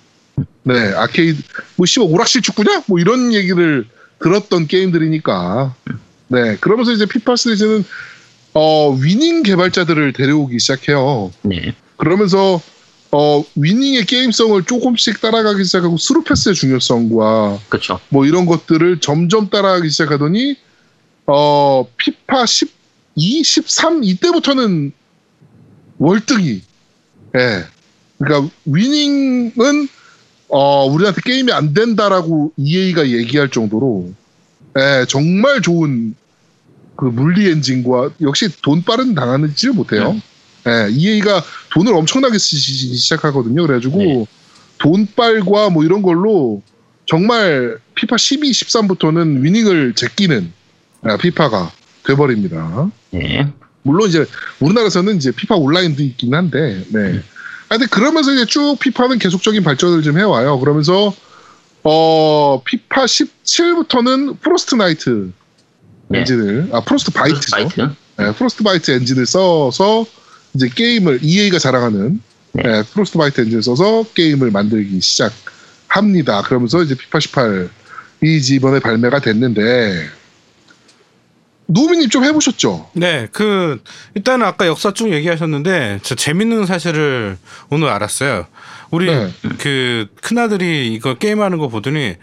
[0.63, 1.43] 네 아케이드
[1.77, 3.87] 뭐 씨발 오락실 축구냐 뭐 이런 얘기를
[4.21, 5.75] 들었던 게임들이니까
[6.29, 7.85] 네 그러면서 이제 피파 시리즈는
[8.53, 11.33] 어 위닝 개발자들을 데려오기 시작해요.
[11.43, 11.75] 네.
[11.97, 12.61] 그러면서
[13.13, 18.01] 어 위닝의 게임성을 조금씩 따라가기 시작하고 스루 패스의 중요성과 그렇죠.
[18.09, 20.57] 뭐 이런 것들을 점점 따라가기 시작하더니
[21.27, 24.93] 어 피파 12, 13 이때부터는
[25.99, 26.63] 월등히
[27.37, 27.65] 예
[28.19, 29.89] 그러니까 위닝은
[30.49, 34.13] 어 우리한테 게임이 안 된다라고 EA가 얘기할 정도로
[34.77, 36.15] 예 정말 좋은
[37.01, 40.21] 그 물리 엔진과 역시 돈 빠른 당하는지 못해요.
[40.69, 42.61] 예 EA가 돈을 엄청나게 쓰기
[42.97, 43.67] 시작하거든요.
[43.67, 44.27] 그래가지고 네.
[44.79, 46.63] 돈빨과 뭐 이런 걸로
[47.07, 50.53] 정말 피파 12, 13부터는 위닝을 제끼는
[51.03, 51.73] 아, 피파가
[52.05, 52.91] 돼버립니다.
[53.11, 53.51] 네.
[53.83, 54.27] 물론 이제
[54.61, 57.23] 우리나라에서는 이제 피파 온라인도 있긴 한데, 네.
[57.71, 60.59] 아, 근데 그러면서 이제 쭉 피파는 계속적인 발전을 좀 해와요.
[60.61, 61.15] 그러면서
[61.83, 65.40] 어 피파 17부터는 프로스트 나이트 네.
[66.13, 67.51] 엔진을 아 Frostbite죠.
[67.51, 67.81] Bite.
[68.19, 70.05] 네, Frostbite 엔진을 써서
[70.55, 72.21] 이제 게임을 EA가 자랑하는
[72.53, 72.63] 네.
[72.63, 76.43] 네, Frostbite 엔진을 써서 게임을 만들기 시작합니다.
[76.43, 80.09] 그러면서 이제 피파 18이 이번에 발매가 됐는데
[81.67, 82.91] 노미님 좀 해보셨죠?
[82.95, 83.81] 네, 그
[84.17, 87.39] 일단은 아까 역사 쭉 얘기하셨는데 저 재밌는 사실을
[87.71, 88.47] 오늘 알았어요.
[88.91, 89.33] 우리 네.
[89.59, 92.17] 그 큰 아들이 이거 게임하는 거 보더니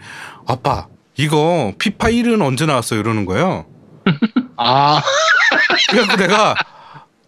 [0.46, 3.66] 아빠 이거 피파 1은 언제 나왔어 이러는 거예요.
[4.56, 5.02] 아,
[5.90, 6.54] 그래갖고 내가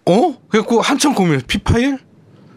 [0.06, 0.36] 어?
[0.48, 1.42] 그래갖고 한참 고민해.
[1.46, 1.98] 피파 1?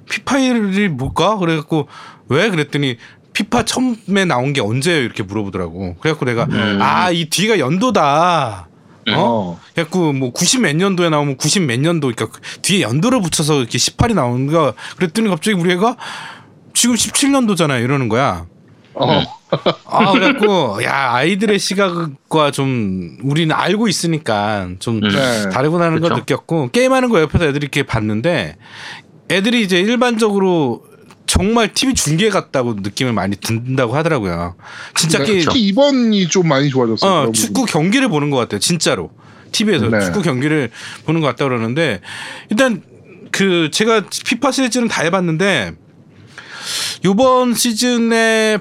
[0.09, 1.37] 피파 1이 뭘까?
[1.37, 1.87] 그래갖고
[2.29, 2.49] 왜?
[2.49, 2.97] 그랬더니
[3.33, 5.01] 피파 처음에 나온 게 언제예요?
[5.01, 5.95] 이렇게 물어보더라고.
[5.99, 6.79] 그래갖고 내가 음.
[6.81, 8.67] 아이 뒤가 연도다.
[9.09, 9.13] 어?
[9.15, 13.59] 어, 그래갖고 뭐 90 몇 년도에 나오면 90 몇 년도 그러니까 그 뒤에 연도를 붙여서
[13.59, 15.97] 이렇게 18이 나오는 거 그랬더니 갑자기 우리 애가
[16.73, 18.45] 지금 17년도잖아 이러는 거야.
[18.93, 19.21] 어,
[19.85, 25.09] 아 그래갖고 야 아이들의 시각과 좀 우리는 알고 있으니까 좀 음.
[25.09, 25.49] 네.
[25.49, 26.19] 다르구나는 걸 그쵸.
[26.19, 28.57] 느꼈고 게임하는 거 옆에서 애들이 이렇게 봤는데
[29.29, 30.83] 애들이 이제 일반적으로
[31.25, 34.55] 정말 TV 중계 같다고 느낌을 많이 든다고 하더라고요.
[34.95, 37.29] 진짜 네, 게임 특히 이번이 좀 많이 좋아졌어요.
[37.29, 38.59] 어, 축구 경기를 보는 것 같아요.
[38.59, 39.09] 진짜로.
[39.51, 40.01] TV에서 네.
[40.01, 40.69] 축구 경기를
[41.05, 42.01] 보는 것 같다 그러는데
[42.49, 42.81] 일단
[43.31, 45.73] 그 제가 피파 시리즈는 다 해봤는데
[47.05, 48.59] 요번 시즌에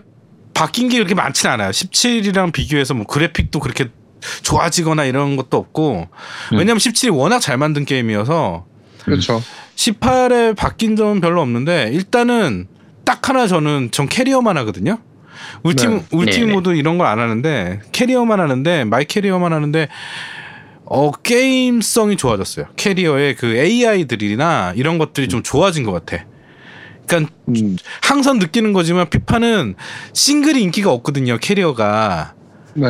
[0.55, 1.71] 바뀐 게 그렇게 많지는 않아요.
[1.71, 3.89] 17이랑 비교해서 뭐 그래픽도 그렇게
[4.43, 6.09] 좋아지거나 이런 것도 없고
[6.53, 6.57] 음.
[6.57, 8.67] 왜냐면 17이 워낙 잘 만든 게임이어서
[9.05, 9.43] 그렇죠.
[9.77, 12.69] 18에 바뀐 점은 별로 없는데 일단은
[13.05, 14.99] 딱 하나 저는 전 커리어만 하거든요.
[15.65, 16.05] 얼팀 네.
[16.13, 16.53] 얼팀 네네.
[16.53, 19.89] 모드 이런 걸 안 하는데 커리어만 하는데 my career만 하는데
[20.85, 22.67] 어 게임성이 좋아졌어요.
[22.77, 26.25] 커리어의 그 AI들이나 이런 것들이 좀 좋아진 것 같아.
[27.07, 29.75] 그러니까 음, 항상 느끼는 거지만 피파는
[30.13, 31.39] 싱글이 인기가 없거든요.
[31.39, 32.35] 커리어가.
[32.75, 32.87] 네.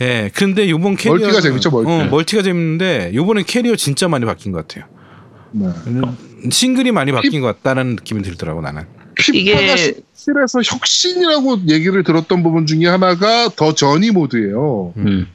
[0.00, 0.30] 예.
[0.34, 1.90] 근데 요번 커리어 멀티가 재밌죠, 멀티.
[1.90, 4.84] 어, 멀티가 재밌는데 요번에 커리어 진짜 많이 바뀐 것 같아요.
[5.52, 5.68] 네.
[6.50, 8.84] 싱글이 많이 바뀐 것 같다는 느낌이 들더라고 나는.
[9.16, 14.92] 피파가 이게- 17에서 혁신이라고 얘기를 들었던 부분 중에 하나가 The Journey 모드예요.
[14.96, 15.26] 음.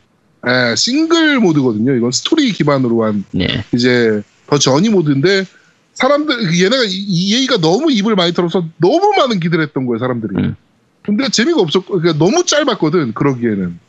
[0.48, 1.94] 예, 싱글 모드거든요.
[1.96, 3.64] 이건 스토리 기반으로 한 네.
[3.74, 5.46] 이제 더 저니 모드인데
[5.94, 10.36] 사람들 얘네가 EA가 너무 입을 많이 털어서 너무 많은 기대를 했던 거예요 사람들이.
[10.38, 10.56] 음.
[11.02, 13.80] 근데 재미가 없었고 그러니까 너무 짧았거든 그러기에는.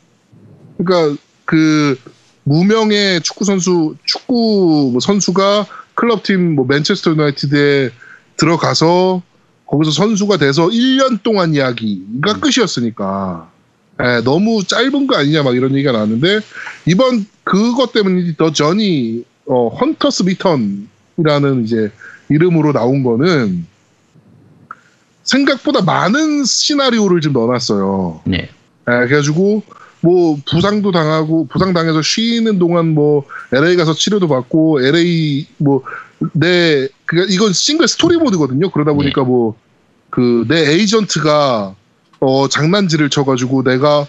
[0.77, 1.97] 그러니까 그
[2.43, 7.91] 무명의 축구 선수 축구 뭐 선수가 클럽팀 뭐 맨체스터 유나이티드에
[8.37, 9.21] 들어가서
[9.67, 13.49] 거기서 선수가 돼서 1년 동안 이야기가 끝이었으니까
[14.01, 16.39] 예, 너무 짧은 거 아니냐 막 이런 얘기가 나왔는데
[16.87, 21.91] 이번 그것 때문에 The Journey 어, Hunter's Return 이라는 이제
[22.29, 23.65] 이름으로 나온 거는
[25.23, 28.21] 생각보다 많은 시나리오를 좀 넣어놨어요.
[28.25, 28.37] 네.
[28.37, 29.63] 예, 그래가지고
[30.01, 37.27] 뭐 부상도 당하고 부상 당해서 쉬는 동안 뭐 LA 가서 치료도 받고 LA 뭐내 그니까
[37.29, 38.71] 이건 싱글 스토리모드거든요.
[38.71, 41.75] 그러다 보니까 뭐그 내 에이전트가
[42.19, 44.07] 어 장난질을 쳐가지고 내가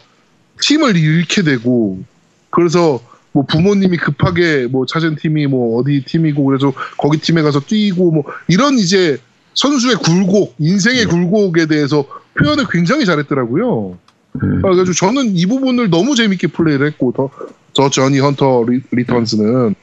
[0.60, 2.02] 팀을 잃게 되고
[2.50, 3.00] 그래서
[3.32, 8.24] 뭐 부모님이 급하게 뭐 찾은 팀이 뭐 어디 팀이고 그래서 거기 팀에 가서 뛰고 뭐
[8.48, 9.18] 이런 이제
[9.54, 11.10] 선수의 굴곡 인생의 네.
[11.10, 12.06] 굴곡에 대해서
[12.38, 13.98] 표현을 굉장히 잘했더라고요.
[14.42, 14.62] 음.
[14.64, 17.30] 아, 그래서 저는 이 부분을 너무 재밌게 플레이를 했고 The,
[17.72, 19.74] 저 Journey Hunter Re, Returns는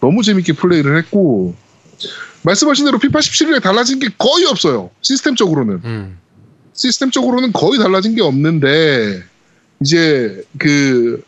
[0.00, 1.54] 너무 재밌게 플레이를 했고
[2.42, 6.18] 말씀하신 대로 피파 17에 달라진 게 거의 없어요 시스템적으로는 음.
[6.74, 9.22] 시스템적으로는 거의 달라진 게 없는데
[9.80, 11.22] 이제 그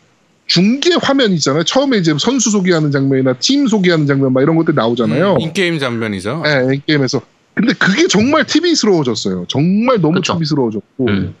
[0.47, 5.33] 중계 화면 있잖아요 처음에 이제 선수 소개하는 장면이나 팀 소개하는 장면 막 이런 것들 나오잖아요
[5.35, 6.41] 음, 인게임 장면이죠.
[6.43, 7.21] 네, 게임에서
[7.53, 10.33] 근데 그게 정말 TV스러워졌어요 정말 너무 그쵸.
[10.33, 11.35] TV스러워졌고 음.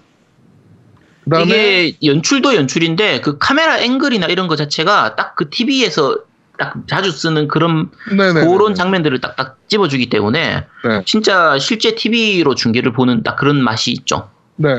[1.23, 6.17] 그다음에 이게 연출도 연출인데 그 카메라 앵글이나 이런 거 자체가 딱 그 TV에서
[6.57, 11.01] 딱 자주 쓰는 그런 네네 그런 장면들을 딱딱 집어주기 때문에 네.
[11.05, 14.29] 진짜 실제 TV로 중계를 보는 딱 그런 맛이 있죠.
[14.55, 14.69] 네,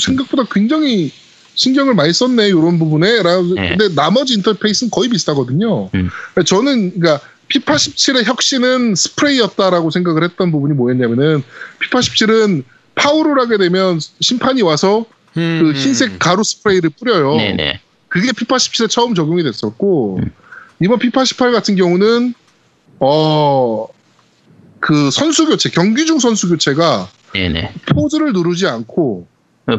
[0.00, 1.12] 생각보다 굉장히
[1.60, 3.20] 신경을 많이 썼네 이런 부분에.
[3.22, 3.76] 라- 네.
[3.76, 5.90] 근데 나머지 인터페이스는 거의 비슷하거든요.
[5.94, 6.08] 음.
[6.46, 11.42] 저는 그러니까 피파 17의 혁신은 스프레이였다라고 생각을 했던 부분이 뭐였냐면은
[11.80, 15.04] 피파 17은 파울을 하게 되면 심판이 와서
[15.36, 15.74] 음, 그 음.
[15.74, 17.36] 흰색 가루 스프레이를 뿌려요.
[17.36, 17.80] 네네.
[18.08, 20.30] 그게 피파 17에 처음 적용이 됐었고 음.
[20.82, 22.32] 이번 피파 18 같은 경우는
[23.00, 23.86] 어.
[24.82, 27.74] 그 선수 교체, 경기 중 선수 교체가 네네.
[27.94, 29.26] 포즈를 누르지 않고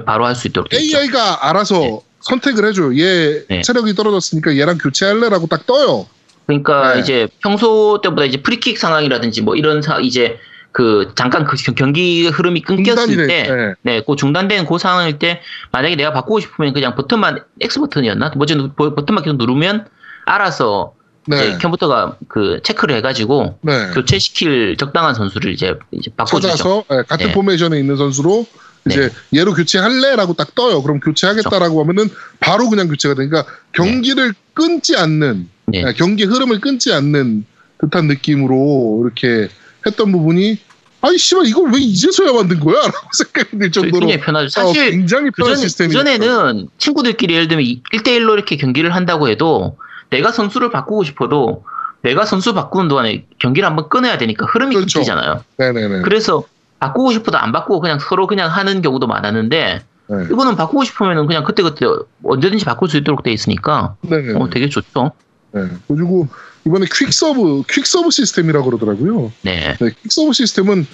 [0.05, 0.97] 바로 할 수 있도록 돼 있죠.
[0.97, 1.99] AI가 알아서 네.
[2.21, 2.97] 선택을 해줘요.
[2.99, 3.61] 얘 네.
[3.61, 6.07] 체력이 떨어졌으니까 얘랑 교체할래라고 딱 떠요.
[6.45, 7.01] 그러니까 네.
[7.01, 10.37] 이제 평소 때보다 이제 프리킥 상황이라든지 뭐 이런 사 이제
[10.71, 13.55] 그 잠깐 그 경기 흐름이 끊겼을 때, 돼.
[13.55, 13.73] 네.
[13.81, 18.31] 네, 그 중단된 그 상황일 때 만약에 내가 바꾸고 싶으면 그냥 버튼만 X 버튼이었나?
[18.35, 19.87] 뭐지 버튼만 계속 누르면
[20.25, 20.93] 알아서
[21.27, 21.49] 네.
[21.49, 23.89] 이제 컴퓨터가 그 체크를 해가지고 네.
[23.93, 26.47] 교체시킬 적당한 선수를 이제 이제 바꿔주죠.
[26.47, 27.33] 찾아서 네, 같은 네.
[27.33, 28.45] 포메이션에 있는 선수로
[28.87, 30.81] 이제 얘로 교체할래라고 딱 떠요.
[30.81, 35.83] 그럼 교체하겠다라고 하면은 바로 그냥 교체가 되니까 경기를 끊지 않는 네.
[35.83, 37.45] 네, 경기 흐름을 끊지 않는
[37.79, 39.49] 듯한 느낌으로 이렇게
[39.85, 40.59] 했던 부분이
[41.01, 42.81] 아이 씨발 이걸 왜 이제서야 만든 거야?
[42.85, 44.45] 라고 생각이 들 정도로 굉장히 편하죠.
[44.45, 49.77] 어, 사실 굉장히 편한 그전, 시스템이 그전에는 친구들끼리 예를 들면 1대1로 이렇게 경기를 한다고 해도
[50.11, 51.63] 내가 선수를 바꾸고 싶어도
[52.03, 54.99] 내가 선수 바꾸는 동안에 경기를 한번 끊어야 되니까 흐름이 그렇죠.
[54.99, 55.43] 끊기잖아요.
[55.57, 56.01] 네네네.
[56.01, 56.43] 그래서
[56.81, 60.15] 바꾸고 싶어도 안 바꾸고 그냥 서로 그냥 하는 경우도 많았는데 네.
[60.31, 61.85] 이거는 바꾸고 싶으면 그냥 그때그때
[62.23, 63.95] 언제든지 바꿀 수 있도록 돼 있으니까.
[64.35, 65.11] 어, 되게 좋죠.
[65.53, 65.61] 네.
[65.87, 66.27] 그리고
[66.65, 69.31] 이번에 quick sub, quick sub 시스템이라고 그러더라고요.
[69.43, 69.77] 네.
[69.79, 70.87] 네, quick sub 시스템은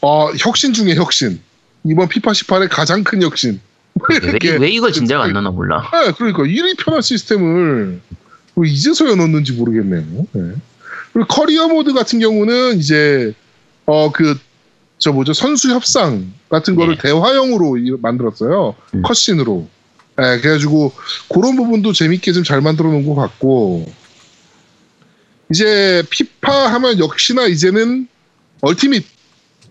[0.00, 1.40] 어, 혁신 중에 혁신.
[1.84, 3.60] 이번 피파 18의 가장 큰 혁신.
[4.08, 5.88] 왜, 이렇게- 왜 이걸 진작 안 넣나 몰라.
[5.92, 8.00] 네, 그러니까 이리 편한 시스템을
[8.56, 10.26] 왜 이제서야 넣는지 모르겠네요.
[10.32, 10.52] 네.
[11.12, 13.34] 그리고 커리어 모드 같은 경우는 이제
[13.86, 14.38] 어 그
[14.98, 17.02] 저 뭐죠 선수 협상 같은 거를 네.
[17.02, 18.74] 대화형으로 이- 만들었어요.
[18.94, 19.02] 음.
[19.02, 19.68] cutscene으로.
[20.16, 20.92] 네, 그래가지고
[21.28, 23.92] 그런 부분도 재밌게 좀 잘 만들어 놓은 것 같고
[25.50, 28.06] 이제 피파 하면 역시나 이제는
[28.60, 29.04] Ultimate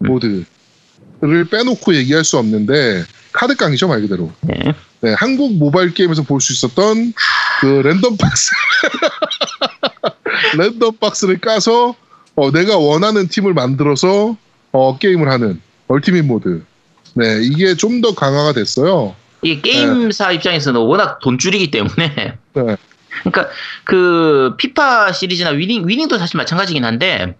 [0.02, 0.08] 음.
[0.08, 4.32] 모드를 빼놓고 얘기할 수 없는데 카드 깡이죠 말 그대로.
[4.42, 4.74] 네.
[5.02, 7.14] 네, 한국 모바일 게임에서 볼 수 있었던
[7.62, 8.52] 그 랜덤 박스
[10.58, 11.96] 랜덤 박스를 까서
[12.36, 14.38] 어, 내가 원하는 팀을 만들어서
[14.74, 16.64] 어, 게임을 하는 Ultimate 모드.
[17.16, 19.16] 네, 이게 좀 더 강화가 됐어요.
[19.44, 22.38] 이게 게임사 입장에서는 워낙 돈줄이기 때문에 네,
[23.24, 23.50] 그러니까
[23.84, 27.36] 그 피파 시리즈나 위닝 위닝도 사실 마찬가지긴 한데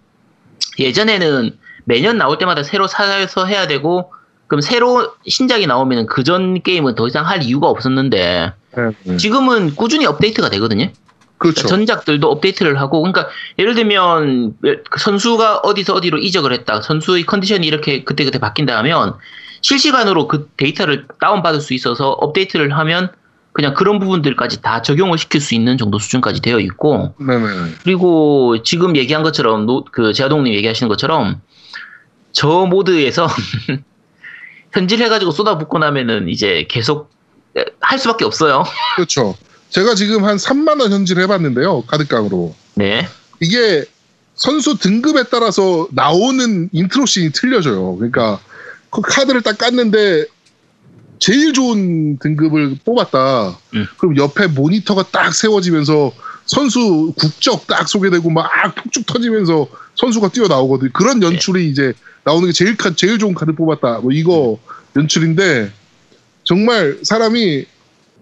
[0.78, 4.12] 예전에는 매년 나올 때마다 새로 사서 해야 되고
[4.46, 9.16] 그럼 새로 신작이 나오면 그 전 게임은 더 이상 할 이유가 없었는데 네, 네.
[9.16, 10.90] 지금은 꾸준히 업데이트가 되거든요.
[11.52, 11.68] 그렇죠.
[11.68, 13.28] 전작들도 업데이트를 하고 그러니까
[13.58, 16.80] 예를 들면 그 선수가 어디서 어디로 이적을 했다.
[16.80, 19.14] 선수의 컨디션이 이렇게 그때그때 바뀐다 하면
[19.60, 23.10] 실시간으로 그 데이터를 다운받을 수 있어서 업데이트를 하면
[23.52, 27.46] 그냥 그런 부분들까지 다 적용을 시킬 수 있는 정도 수준까지 되어 있고 네, 네.
[27.84, 31.40] 그리고 지금 얘기한 것처럼 노- 그 제아동님 얘기하시는 것처럼
[32.32, 33.28] 저 모드에서
[34.72, 37.10] 현질 해가지고 쏟아붓고 나면은 이제 계속
[37.80, 38.64] 할 수밖에 없어요.
[38.96, 39.36] 그렇죠.
[39.74, 42.54] 제가 지금 한 3만 원 현질 해봤는데요, 카드깡으로.
[42.76, 43.08] 네.
[43.40, 43.84] 이게
[44.36, 47.96] 선수 등급에 따라서 나오는 intro scene이 틀려져요.
[47.96, 48.38] 그러니까
[48.90, 50.28] 그 카드를 딱 깠는데
[51.18, 53.58] 제일 좋은 등급을 뽑았다.
[53.74, 53.86] 음.
[53.98, 56.12] 그럼 옆에 모니터가 딱 세워지면서
[56.46, 60.92] 선수 국적 딱 소개되고 막 폭죽 터지면서 선수가 뛰어 나오거든.
[60.92, 61.26] 그런 네.
[61.26, 63.98] 연출이 이제 나오는 게 제일 카, 제일 좋은 카드 뽑았다.
[64.02, 64.60] 뭐 이거
[64.94, 65.72] 연출인데
[66.44, 67.73] 정말 사람이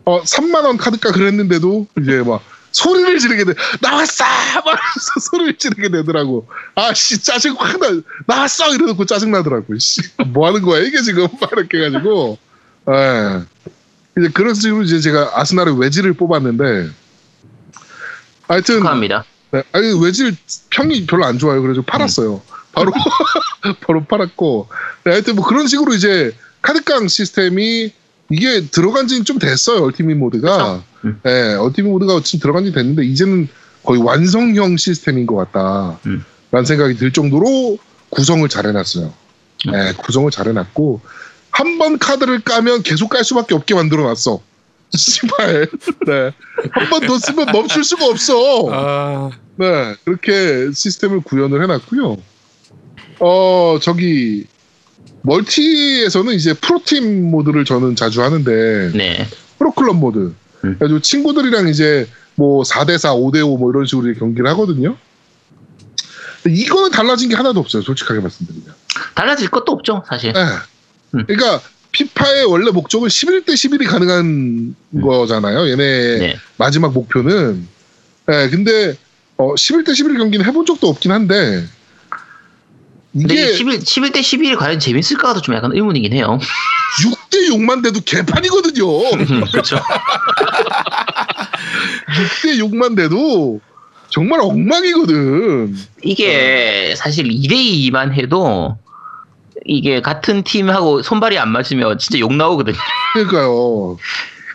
[0.04, 3.54] 어 3만 원 카드값을 했는데도 이제 막 소리를 지르게 돼.
[3.80, 4.24] 나왔어!
[4.24, 6.48] 말하면서 소리를 지르게 되더라고.
[6.74, 7.88] 아, 씨, 짜증 확 나.
[8.26, 8.74] 나왔어!
[8.74, 9.78] 이러놓고 짜증 나더라고.
[9.78, 11.28] 씨, 뭐 하는 거야, 이게 지금?
[11.40, 12.38] 막 이렇게 해가지고.
[12.90, 13.42] 예.
[14.18, 16.90] 이제 그런 식으로 이제 제가 아스날의 외지를 뽑았는데.
[18.48, 18.76] 하여튼.
[18.76, 19.24] 축하합니다.
[19.50, 20.34] 네, 아니, 외질
[20.70, 21.60] 평이 별로 안 좋아요.
[21.60, 22.40] 그래서 팔았어요.
[22.72, 22.90] 바로,
[23.86, 24.68] 바로 팔았고.
[25.04, 27.92] 네, 하여튼 뭐 그런 식으로 이제 카드깡 시스템이
[28.32, 29.82] 이게 들어간 지는 좀 됐어요.
[29.84, 30.82] 얼티밋 모드가.
[31.04, 31.20] 음.
[31.22, 33.48] 네, 얼티밋 모드가 지금 들어간 지 됐는데 이제는
[33.82, 35.98] 거의 완성형 시스템인 것 같다.
[36.06, 36.24] 음.
[36.50, 37.78] 라는 생각이 들 정도로
[38.10, 39.12] 구성을 잘 해놨어요.
[39.66, 39.70] 음.
[39.72, 41.00] 네, 구성을 잘 해놨고
[41.50, 44.40] 한 번 카드를 까면 계속 깔 수밖에 없게 만들어 놨어.
[44.94, 45.68] 씨발.
[46.06, 46.30] 네.
[46.72, 48.68] 한 번 더 쓰면 멈출 수가 없어.
[48.70, 52.16] 아, 네, 그렇게 시스템을 구현을 해놨고요.
[53.20, 54.46] 어, 저기,
[55.22, 59.26] 멀티에서는 이제 프로팀 모드를 저는 자주 하는데, 네.
[59.58, 60.18] 프로클럽 모드.
[60.64, 60.74] 음.
[60.78, 64.96] 그래가지고 친구들이랑 이제 뭐 4대4, 5대5 뭐 이런 식으로 경기를 하거든요.
[66.46, 68.74] 이거는 달라진 게 하나도 없어요, 솔직하게 말씀드리면.
[69.14, 70.32] 달라질 것도 없죠, 사실.
[70.32, 70.40] 네.
[71.14, 71.24] 음.
[71.26, 71.60] 그러니까,
[71.92, 75.68] 피파의 원래 목적은 11대 11이 가능한 거잖아요.
[75.68, 76.36] 얘네 네.
[76.56, 77.68] 마지막 목표는.
[78.26, 78.96] 네, 근데
[79.36, 81.64] 어, 11대 11 경기는 해본 적도 없긴 한데
[83.14, 86.38] 이게 이게 11, 11대 11이 과연 재밌을까도 좀 약간 의문이긴 해요.
[87.02, 88.86] 6대 6만 돼도 개판이거든요.
[89.50, 89.76] 그렇죠.
[92.08, 93.60] 6대 6만 돼도
[94.08, 95.76] 정말 엉망이거든.
[96.02, 97.52] 이게 사실 2대
[97.90, 98.76] 2만 해도
[99.64, 102.76] 이게 같은 팀하고 손발이 안 맞으면 진짜 욕 나오거든요.
[103.12, 103.96] 그러니까요.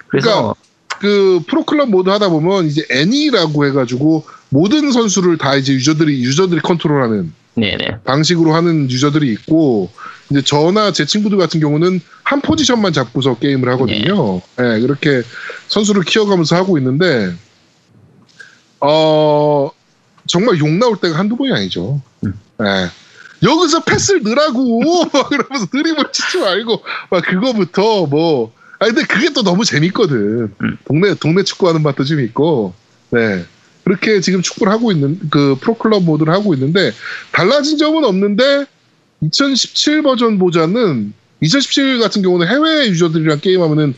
[0.08, 0.56] 그래서
[1.00, 7.34] 그 프로클럽 모드 하다 보면 이제 애니라고 해가지고 모든 선수를 다 이제 유저들이 유저들이 컨트롤하는
[7.58, 8.00] 네네.
[8.04, 9.90] 방식으로 하는 유저들이 있고
[10.30, 14.38] 이제 저나 제 친구들 같은 경우는 한 포지션만 잡고서 게임을 하거든요.
[14.60, 15.24] 예, 그렇게
[15.68, 17.34] 선수를 키워가면서 하고 있는데
[18.80, 19.72] 어
[20.28, 22.02] 정말 욕 나올 때가 한두 번이 아니죠.
[22.26, 22.34] 음.
[22.62, 22.90] 예.
[23.48, 29.44] 여기서 패스를 넣으라고 막 그러면서 드리블 치지 말고 막 그거부터 뭐 아 근데 그게 또
[29.44, 30.54] 너무 재밌거든.
[30.62, 30.78] 음.
[30.86, 32.74] 동네 동네 축구하는 맛도 좀 있고.
[33.10, 33.46] 네.
[33.88, 36.92] 그렇게 지금 축구를 하고 있는 그 프로클럽 모드를 하고 있는데
[37.32, 38.66] 달라진 점은 없는데
[39.22, 43.94] 2017 버전 보자는 2017 같은 경우는 해외 user들이랑 게임하면은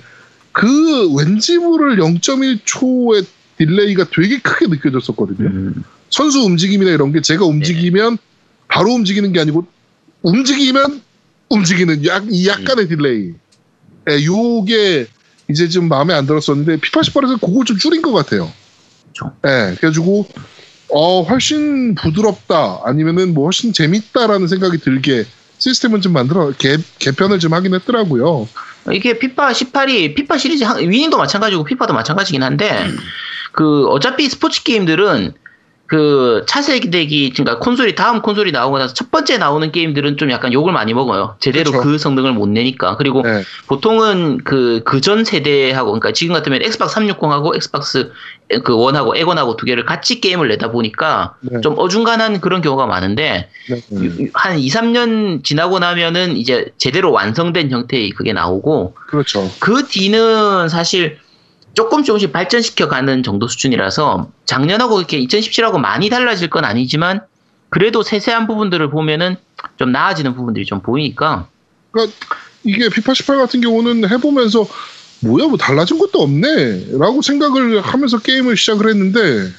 [0.52, 3.26] 그 왠지 모를 0.1초의
[3.58, 5.50] delay가 되게 크게 느껴졌었거든요.
[5.50, 8.20] 음, 선수 움직임이나 이런 게 제가 움직이면
[8.68, 9.66] 바로 움직이는 게 아니고
[10.22, 11.02] 움직이면
[11.50, 13.34] 움직이는 약, 이 약간의 delay.
[14.10, 15.08] 예, 요게
[15.50, 18.52] 이제 좀 마음에 안 들었었는데 피파 18에서 그걸 좀 줄인 것 같아요.
[19.14, 19.36] 그렇죠.
[19.46, 20.28] 예, 그래가지고
[20.92, 25.26] 어 훨씬 부드럽다 아니면은 뭐 훨씬 재밌다라는 생각이 들게
[25.60, 28.48] 시스템을 좀 만들어 개, 개편을 좀 하긴 했더라고요.
[28.92, 32.98] 이게 피파 18이 피파 시리즈 한- 위닝도 마찬가지고 피파도 마찬가지긴 한데 음.
[33.52, 35.34] 그 어차피 스포츠 게임들은
[35.90, 40.72] 그 차세대기 그러니까 콘솔이 다음 콘솔이 나오고 나서 첫 번째 나오는 게임들은 좀 약간 욕을
[40.72, 41.36] 많이 먹어요.
[41.40, 41.90] 제대로 그렇죠.
[41.90, 42.96] 그 성능을 못 내니까.
[42.96, 48.12] 그리고 예, 보통은 그 그 전 세대하고 그러니까 지금 같으면 Xbox 360하고 Xbox
[48.64, 51.60] 그 One하고 엑원하고 두 개를 같이 게임을 내다 보니까 네.
[51.62, 54.06] 좀 어중간한 그런 경우가 많은데 네, 네.
[54.06, 59.50] 유- 한 2, 3년 지나고 나면은 이제 제대로 완성된 형태의 그게 나오고 그렇죠.
[59.60, 61.18] 그 뒤는 사실
[61.80, 67.22] 조금 조금씩 발전시켜 가는 정도 수준이라서 작년하고 이렇게 2017하고 많이 달라질 건 아니지만
[67.70, 69.38] 그래도 세세한 부분들을 보면은
[69.78, 71.48] 좀 나아지는 부분들이 좀 보이니까.
[71.92, 72.18] 그러니까
[72.66, 74.68] 이게 피파 18 같은 경우는 해보면서
[75.22, 79.50] 뭐야 뭐 달라진 것도 없네라고 생각을 하면서 게임을 시작을 했는데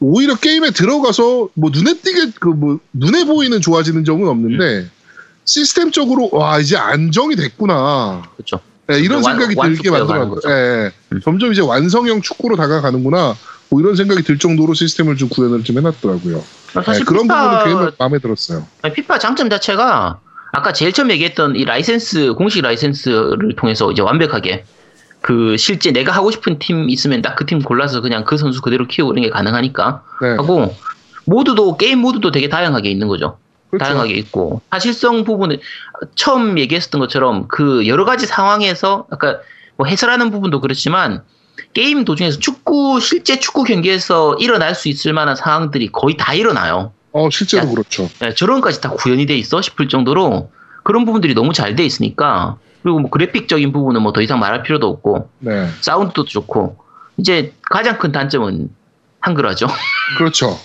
[0.00, 4.90] 오히려 게임에 들어가서 뭐 눈에 띄게 그 뭐 눈에 보이는 좋아지는 점은 없는데
[5.44, 8.28] 시스템적으로 와 이제 안정이 됐구나.
[8.34, 8.58] 그렇죠.
[8.90, 10.34] 예, 이런 완- 생각이 들게 완숙되어 가는 만들어요.
[10.34, 10.48] 거죠.
[10.50, 10.54] 예,
[10.86, 10.90] 예.
[11.12, 11.20] 음.
[11.22, 13.34] 점점 이제 완성형 축구로 다가가는구나.
[13.70, 16.42] 뭐 이런 생각이 들 정도로 시스템을 좀 구현을 좀 해놨더라고요.
[16.72, 18.66] 사실 예, 그런 피파, 부분은 굉장히 마음에 들었어요.
[18.94, 20.20] 피파 장점 자체가
[20.52, 24.64] 아까 제일 처음 얘기했던 이 라이센스 공식 라이센스를 통해서 이제 완벽하게
[25.20, 28.86] 그 실제 내가 하고 싶은 팀 있으면 딱 그 팀 골라서 그냥 그 선수 그대로
[28.86, 30.74] 키우고 이런 게 가능하니까 네, 하고
[31.26, 33.36] 모드도 게임 모드도 되게 다양하게 있는 거죠.
[33.70, 33.84] 그렇죠.
[33.84, 35.58] 다양하게 있고 사실성 부분은
[36.14, 39.38] 처음 얘기했었던 것처럼 그 여러 가지 상황에서 아까
[39.76, 41.22] 뭐 해설하는 부분도 그렇지만
[41.74, 46.92] 게임 도중에서 축구 실제 축구 경기에서 일어날 수 있을 만한 상황들이 거의 다 일어나요.
[47.12, 47.70] 어 실제로 야.
[47.70, 48.08] 그렇죠.
[48.20, 50.50] 네, 저런 것까지 다 구현이 돼 있어 싶을 정도로
[50.84, 54.88] 그런 부분들이 너무 잘 돼 있으니까 그리고 뭐 그래픽적인 부분은 뭐 더 이상 말할 필요도
[54.88, 55.68] 없고 네.
[55.80, 56.76] 사운드도 좋고
[57.18, 58.70] 이제 가장 큰 단점은
[59.20, 59.66] 한글화죠.
[60.16, 60.56] 그렇죠.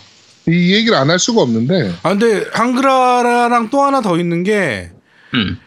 [0.48, 4.92] 이 얘기를 안 할 수가 없는데 아 근데 한글화랑 또 하나 더 있는 게
[5.34, 5.58] 음.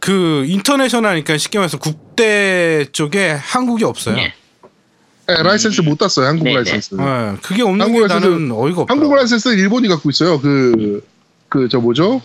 [0.00, 4.16] 그 international이니까 쉽게 말해서 국대 쪽에 한국이 없어요.
[4.18, 4.32] 예.
[5.26, 6.26] 네, 라이센스 못 땄어요.
[6.26, 6.56] 한국 네네.
[6.56, 6.94] 라이센스.
[7.00, 8.92] 예, 그게 없는 게 한국 나는 어이가 없다.
[8.92, 10.40] 한국 라이센스는 일본이 갖고 있어요.
[10.40, 11.00] 그
[11.48, 12.20] 그 저 뭐죠?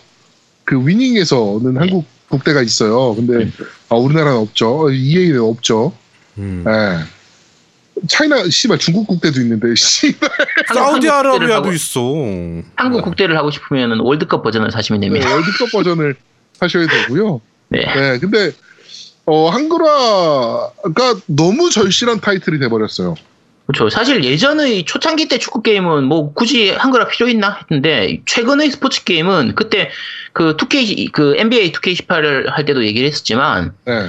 [0.64, 3.14] 그 위닝에서는 한국 국대가 있어요.
[3.14, 3.50] 근데
[3.88, 4.90] 아, 우리나라는 없죠.
[4.90, 5.92] EA는 없죠.
[6.38, 6.64] 음.
[6.66, 7.04] 예.
[8.08, 10.28] 차이나 씨발 중국 국대도 있는데 씨발
[10.74, 12.00] 사우디아라비아도 한국 국대를 하고- 있어.
[12.76, 15.32] 한국 국대를 하고 싶으면 월드컵 버전을 사시면 네, 됩니다.
[15.32, 16.14] 월드컵 버전을
[16.60, 17.40] 하셔야 되고요.
[17.68, 17.80] 네.
[17.80, 18.52] 네, 근데
[19.26, 23.14] 어 한글화가 너무 절실한 타이틀이 돼버렸어요.
[23.66, 23.88] 그렇죠.
[23.88, 29.54] 사실 예전의 초창기 때 축구 게임은 뭐 굳이 한글화 필요 있나 했는데 최근의 스포츠 게임은
[29.54, 29.90] 그때
[30.32, 34.08] 그 2K 그 NBA 2K18을 할 때도 얘기를 했었지만 네,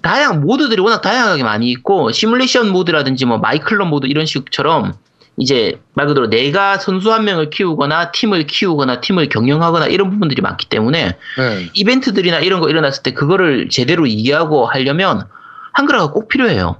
[0.00, 4.94] 다양 모드들이 워낙 다양하게 많이 있고 시뮬레이션 모드라든지 뭐 myClub 모드 이런 식처럼
[5.36, 10.68] 이제 말 그대로 내가 선수 한 명을 키우거나 팀을 키우거나 팀을 경영하거나 이런 부분들이 많기
[10.68, 15.26] 때문에 네, 이벤트들이나 이런 거 일어났을 때 그거를 제대로 이해하고 하려면
[15.72, 16.76] 한글화가 꼭 필요해요.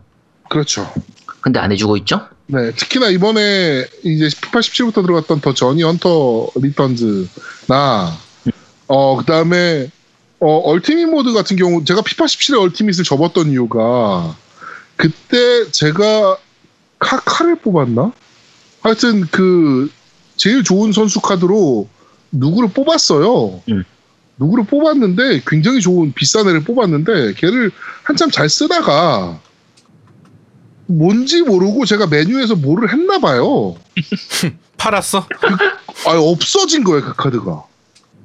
[0.49, 0.91] 그렇죠.
[1.41, 2.21] 근데 안 해주고 있죠?
[2.47, 8.13] 네, 특히나 이번에 이제 피파 17부터 들어갔던 The Journey Hunter Returns나
[8.89, 9.89] 어 그다음에
[10.43, 14.37] 어 얼티밋 모드 같은 경우 제가 피파 17에 얼티밋을 접었던 이유가
[14.97, 16.37] 그때 제가
[16.99, 18.13] 카카를 뽑았나?
[18.81, 19.89] 하여튼 그
[20.35, 21.89] 제일 좋은 선수 카드로
[22.33, 23.63] 누구를 뽑았어요.
[23.69, 23.85] 음.
[24.39, 27.71] 누구를 뽑았는데 굉장히 좋은 비싼 애를 뽑았는데 걔를
[28.03, 29.41] 한참 잘 쓰다가
[30.87, 33.77] 뭔지 모르고 제가 메뉴에서 뭐를 했나 봐요.
[34.77, 35.29] 팔았어?
[36.07, 37.65] 아 없어진 거예요 그 카드가.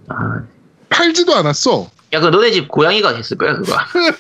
[0.08, 0.42] 아,
[0.90, 1.92] 팔지도 않았어.
[2.14, 3.74] 야, 그 너네 집 고양이가 했을 거야, 그거.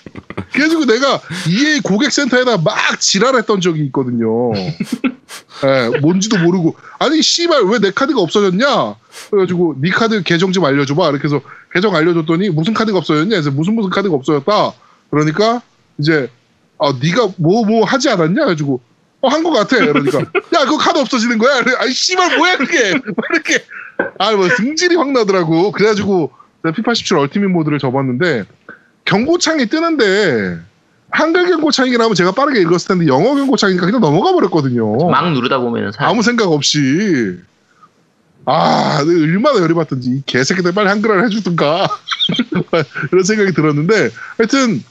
[0.51, 4.51] 그래가지고 내가 EA 고객센터에다 막 지랄했던 적이 있거든요.
[5.63, 8.95] 예, 뭔지도 모르고 아니 씨발 왜 내 카드가 없어졌냐?
[9.31, 11.09] 그래가지고 네 카드 계정 좀 알려줘봐.
[11.09, 11.41] 이렇게 해서
[11.73, 13.29] 계정 알려줬더니 무슨 카드가 없어졌냐?
[13.29, 14.71] 그래서 무슨 무슨 카드가 없어졌다.
[15.09, 15.61] 그러니까
[15.97, 16.29] 이제
[16.79, 18.33] 아 네가 뭐 뭐 하지 않았냐?
[18.35, 18.79] 그래가지고
[19.21, 19.77] 어한거 같아.
[19.77, 20.19] 그러니까
[20.53, 21.63] 야 그거 카드 없어지는 거야?
[21.63, 22.91] 그래, 아이 씨발 뭐야 그게?
[22.93, 23.63] 뭐 이렇게
[24.19, 25.71] 아뭐 등질이 확 나더라고.
[25.71, 26.31] 그래가지고
[26.75, 28.43] 피파 17 얼티밋 모드를 접었는데
[29.05, 30.59] 경고창이 뜨는데
[31.09, 35.09] 한글 경고창이긴 하면 제가 빠르게 읽었을 텐데 영어 경고창이니까 그냥 넘어가 버렸거든요.
[35.09, 37.37] 막 누르다 보면은 사 아무 생각 없이.
[38.49, 41.87] 아, 얼마나 열이 받던지 이 개새끼들 빨리 한글화를 해주든가
[43.11, 44.83] 이런 생각이 들었는데 하여튼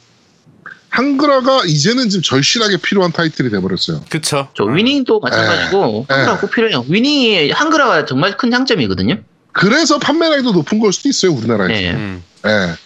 [0.90, 4.02] 한글화가 이제는 좀 절실하게 필요한 타이틀이 돼버렸어요.
[4.10, 4.48] 그쵸.
[4.54, 6.14] 저 위닝도 마찬가지고 에.
[6.14, 6.84] 한글화 꼭 필요해요.
[6.88, 9.18] 위닝이 한글화가 정말 큰 장점이거든요.
[9.56, 11.72] 그래서 판매량도 높은 걸 수도 있어요 우리나라에서.
[11.72, 11.90] 네.
[11.92, 12.22] 음.
[12.44, 12.76] 예.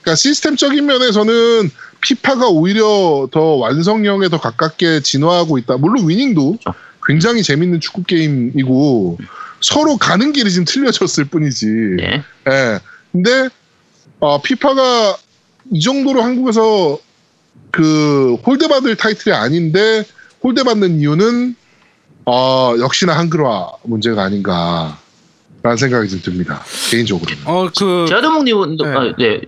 [0.00, 1.70] 그러니까 시스템적인 면에서는
[2.00, 5.76] 피파가 오히려 더 완성형에 더 가깝게 진화하고 있다.
[5.78, 6.78] 물론 위닝도 그렇죠.
[7.04, 9.18] 굉장히 재밌는 축구 게임이고
[9.60, 11.66] 서로 가는 길이 지금 틀려졌을 뿐이지.
[11.96, 12.22] 네.
[12.48, 12.78] 예.
[13.10, 13.48] 근데
[14.20, 15.16] 어, 피파가
[15.72, 16.96] 이 정도로 한국에서
[17.72, 20.04] 그 홀대받을 타이틀이 아닌데
[20.44, 21.56] 홀대받는 이유는
[22.26, 24.99] 어, 역시나 한글화 문제가 아닌가
[25.62, 26.62] 라는 생각이 좀 듭니다.
[26.90, 27.42] 개인적으로는.
[27.44, 28.88] 어, 그, 제아드목님은 네.
[28.88, 29.40] 아, 네.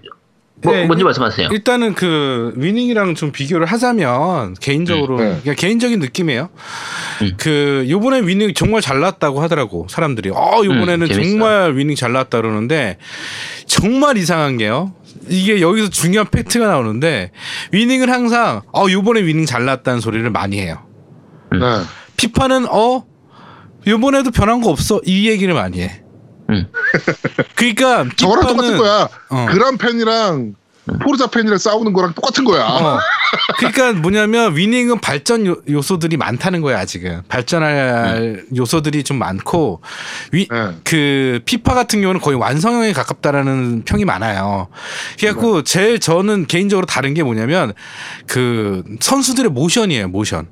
[0.63, 1.49] 뭐, 네, 먼저 말씀하세요.
[1.51, 5.39] 일단은 그 위닝이랑 좀 비교를 하자면 개인적으로 음, 네.
[5.43, 6.51] 그냥 개인적인 느낌이에요.
[7.23, 7.33] 음.
[7.37, 10.31] 그 요번에 위닝 정말 잘 나왔다고 하더라고 사람들이.
[10.31, 11.13] 어 요번에는 음.
[11.13, 12.99] 정말 위닝 잘 나왔다 그러는데
[13.67, 14.95] 정말 이상한 게요.
[15.29, 17.33] 이게 여기서 중요한 팩트가 나오는데
[17.73, 20.79] 위닝은 항상 어 요번에 위닝 잘 나왔다는 소리를 많이 해요.
[21.53, 21.59] 음.
[21.59, 21.67] 네.
[22.17, 23.05] 피파는 어
[23.87, 26.02] 요번에도 변한 거 없어 이 얘기를 많이 해.
[26.53, 26.67] 음.
[27.55, 29.09] 그러니까 저거랑 똑같은 피파는- 거야.
[29.31, 29.47] 어.
[29.51, 30.55] 그란 팬이랑
[31.01, 32.65] 포르자 팬이랑 싸우는 거랑 똑같은 거야.
[32.67, 32.99] 어.
[33.59, 39.81] 그러니까 뭐냐면 위닝은 발전 요, 요소들이 많다는 거야 아직은 발전할 요소들이 좀 많고
[40.33, 40.57] 위, 네.
[40.85, 44.69] 그 피파 같은 경우는 거의 완성형에 가깝다라는 평이 많아요.
[45.19, 47.73] 그래갖고 제일 저는 개인적으로 다른 게 뭐냐면
[48.27, 50.49] 그 선수들의 모션이에요 모션.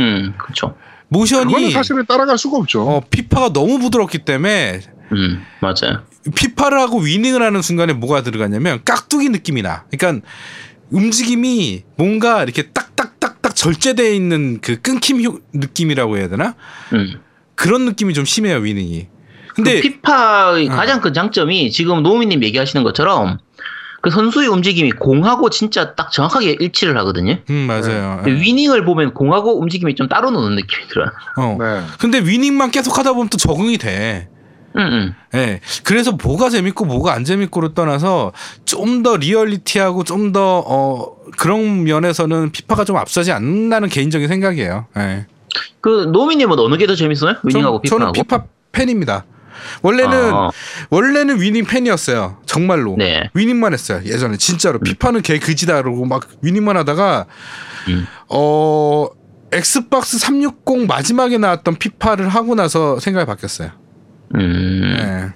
[0.00, 0.74] 음, 그렇죠.
[1.08, 2.82] 모션이 그거는 사실은 따라갈 수가 없죠.
[2.82, 4.80] 어, 피파가 너무 부드럽기 때문에
[5.12, 6.02] 음, 맞아요.
[6.34, 9.84] 피파를 하고 위닝을 하는 순간에 뭐가 들어가냐면 깍두기 느낌이 나.
[9.90, 10.26] 그러니까
[10.90, 16.54] 움직임이 뭔가 이렇게 딱딱딱딱 절제되어 있는 그 끊김 효, 느낌이라고 해야 되나?
[16.92, 17.20] 음.
[17.54, 19.08] 그런 느낌이 좀 심해요 위닝이.
[19.54, 20.72] 근데 그 피파의 어.
[20.72, 23.38] 가장 큰 장점이 지금 노미님 얘기하시는 것처럼
[24.00, 27.38] 그 선수의 움직임이 공하고 진짜 딱 정확하게 일치를 하거든요.
[27.50, 28.20] 음 맞아요.
[28.22, 31.10] 근데 위닝을 보면 공하고 움직임이 좀 따로 노는 느낌이 들어요.
[31.36, 31.56] 어.
[31.58, 31.82] 네.
[31.98, 34.28] 근데 위닝만 계속 하다 보면 또 적응이 돼.
[34.76, 35.14] 응, 응.
[35.34, 35.60] 예.
[35.84, 38.32] 그래서 뭐가 재밌고 뭐가 안 재밌고를 떠나서
[38.64, 44.86] 좀 더 리얼리티하고 좀 더 어, 그런 면에서는 피파가 좀 앞서지 않는다는 개인적인 생각이에요.
[44.96, 45.26] 예.
[45.80, 47.34] 그 노미님은 어느 게 더 재밌어요?
[47.44, 48.12] 위닝하고 전- 저는 피파하고?
[48.12, 49.24] 피파 팬입니다.
[49.82, 50.50] 원래는 아,
[50.90, 52.38] 원래는 위닝 팬이었어요.
[52.46, 52.94] 정말로.
[52.96, 53.28] 네.
[53.34, 54.00] 위닝만 했어요.
[54.04, 57.26] 예전에 진짜로 피파는 개 그지다 그러고 막 위닝만 하다가
[57.88, 58.06] 음.
[58.28, 59.08] 어
[59.50, 63.70] Xbox 360 마지막에 나왔던 피파를 하고 나서 생각이 바뀌었어요.
[64.34, 64.80] 음.
[64.96, 65.28] 네.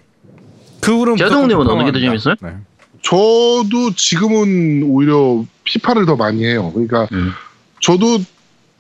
[0.80, 2.34] 그 후로는 제동님은 어느 게 더 재밌어요?
[2.43, 2.57] 네.
[3.03, 6.70] 저도 지금은 오히려 피파를 더 많이 해요.
[6.72, 7.30] 그러니까 음.
[7.80, 8.18] 저도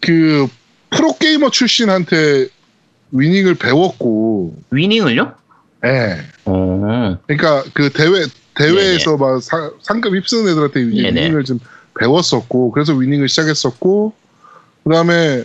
[0.00, 0.46] 그
[0.90, 2.48] 프로게이머 출신한테
[3.12, 5.34] 위닝을 배웠고, 위닝을요?
[5.84, 6.18] 예.
[6.44, 7.18] 어.
[7.26, 8.10] 그러니까 그 대회
[8.54, 11.20] 대회에서 막 사- 상금 휩쓰는 애들한테 네네.
[11.22, 11.58] 위닝을 좀
[11.98, 14.12] 배웠었고 그래서 위닝을 시작했었고
[14.84, 15.44] 그다음에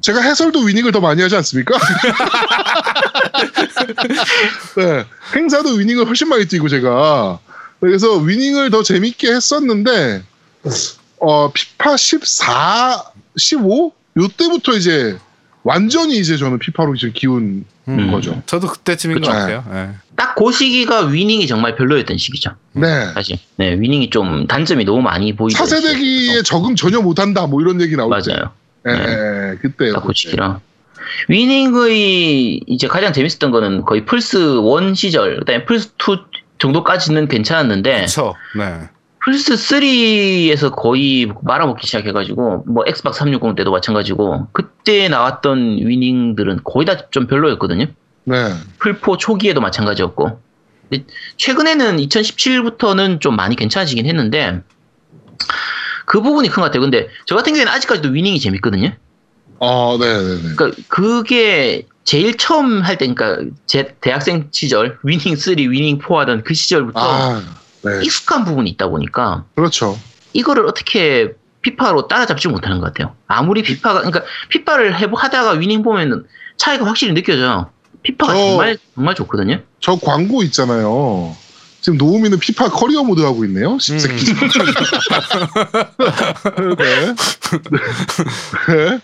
[0.00, 1.76] 제가 해설도 위닝을 더 많이 하지 않습니까?
[4.76, 5.04] 네,
[5.34, 7.38] 행사도 위닝을 훨씬 많이 뛰고 제가
[7.80, 10.22] 그래서 위닝을 더 재밌게 했었는데
[11.18, 13.04] 어 피파 14,
[13.36, 15.18] 15 요때부터 이제
[15.64, 18.10] 완전히 이제 저는 피파로 이제 기운 음.
[18.10, 18.42] 거죠.
[18.46, 19.30] 저도 그때쯤인 그쵸.
[19.30, 19.64] 것 같아요.
[19.70, 19.90] 네.
[20.16, 22.52] 딱 그 시기가 위닝이 정말 별로였던 시기죠.
[22.72, 23.12] 네.
[23.14, 23.38] 사실.
[23.56, 26.42] 네, 위닝이 좀 단점이 너무 많이 보이던 차세대기에.
[26.42, 28.02] 적응 전혀 못한다 뭐 이런 얘기 때.
[28.02, 28.50] 맞아요.
[28.88, 29.52] 예, 네.
[29.52, 29.92] 예, 그때요.
[29.94, 30.60] 딱그 시기라.
[31.28, 36.18] 위닝의 이제 가장 재밌었던 거는 거의 플스 1 시절, 그다음에 플스 2
[36.58, 38.34] 정도까지는 괜찮았는데 그렇죠.
[38.56, 38.88] 네.
[39.24, 47.08] 플스 3에서 거의 말아먹기 시작해가지고 뭐 엑박 360 때도 마찬가지고 그때 나왔던 위닝들은 거의 다
[47.10, 47.86] 좀 별로였거든요.
[48.24, 48.36] 네.
[48.78, 50.40] 플포 초기에도 마찬가지였고
[51.36, 54.60] 최근에는 2017부터는 좀 많이 괜찮아지긴 했는데
[56.04, 56.80] 그 부분이 큰 것 같아요.
[56.82, 58.92] 근데 저 같은 경우에는 아직까지도 위닝이 재밌거든요.
[59.64, 60.54] 어, 네, 네, 네.
[60.56, 66.42] 그러니까 그게 제일 처음 할 때, 그러니까 제 대학생 시절 위닝 3, 위닝 4 하던
[66.42, 67.40] 그 시절부터 아,
[67.84, 68.00] 네.
[68.02, 69.96] 익숙한 부분이 있다 보니까 그렇죠.
[70.32, 73.14] 이거를 어떻게 피파로 따라잡지 못하는 것 같아요.
[73.28, 76.24] 아무리 피파가 그러니까 피파를 해보 하다가 위닝 보면은
[76.56, 77.70] 차이가 확실히 느껴져요.
[78.02, 79.60] 피파가 저- 정말 정말 좋거든요.
[79.78, 81.36] 저 광고 있잖아요.
[81.80, 83.78] 지금 노미님은 피파 커리어 모드 하고 있네요.
[83.78, 84.32] 십새끼.
[84.32, 84.36] 음.
[86.78, 87.14] 네.
[88.68, 88.98] 네.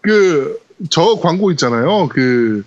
[0.00, 0.58] 그,
[0.90, 2.08] 저 광고 있잖아요.
[2.08, 2.62] 그,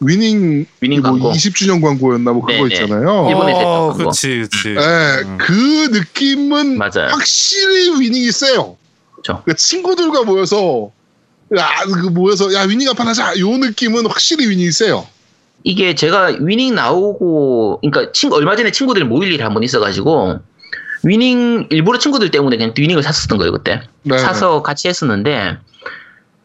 [0.00, 1.32] 위닝, 위닝 뭐 광고.
[1.32, 2.74] 20주년 광고였나 뭐 그거 네네.
[2.74, 3.26] 있잖아요.
[3.30, 3.98] 일본에서 했던 어, 그거.
[3.98, 4.68] 그렇지, 그렇지.
[4.74, 5.38] 네, 음.
[5.40, 5.52] 그
[5.90, 7.08] 느낌은 맞아요.
[7.10, 8.76] 확실히 위닝이 세요.
[9.44, 10.90] 그 친구들과 모여서
[11.56, 13.38] 야, 그 모여서 야 위닝 한판 하자.
[13.40, 15.06] 요 느낌은 확실히 위닝이 세요.
[15.64, 20.38] 이게 제가 위닝 나오고 그러니까 친 얼마 전에 친구들 모일 일이 한 번 있어가지고
[21.02, 24.16] 위닝 일부러 친구들 때문에 그냥 위닝을 샀었던 거예요 그때 네.
[24.18, 25.56] 사서 같이 했었는데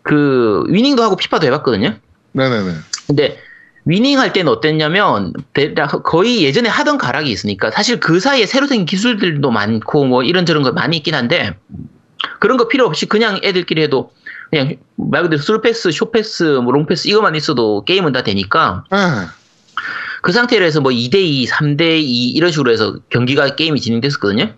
[0.04, 1.96] 그 위닝도 하고 피파도 해봤거든요.
[2.34, 2.72] 네네네.
[3.08, 3.40] 근데
[3.86, 5.34] 위닝 할 때는 어땠냐면
[6.04, 10.72] 거의 예전에 하던 가락이 있으니까 사실 그 사이에 새로 생긴 기술들도 많고 뭐 이런저런 거
[10.72, 11.58] 많이 있긴 한데
[12.40, 14.12] 그런 거 필요 없이 그냥 애들끼리 해도
[14.50, 18.98] 그냥 말 그대로 스루패스, 숏패스, 뭐 롱패스 이거만 있어도 게임은 다 되니까 네.
[20.22, 24.54] 그 상태로 해서 뭐 2대2, 3대2 이런 식으로 해서 경기가 게임이 진행됐었거든요.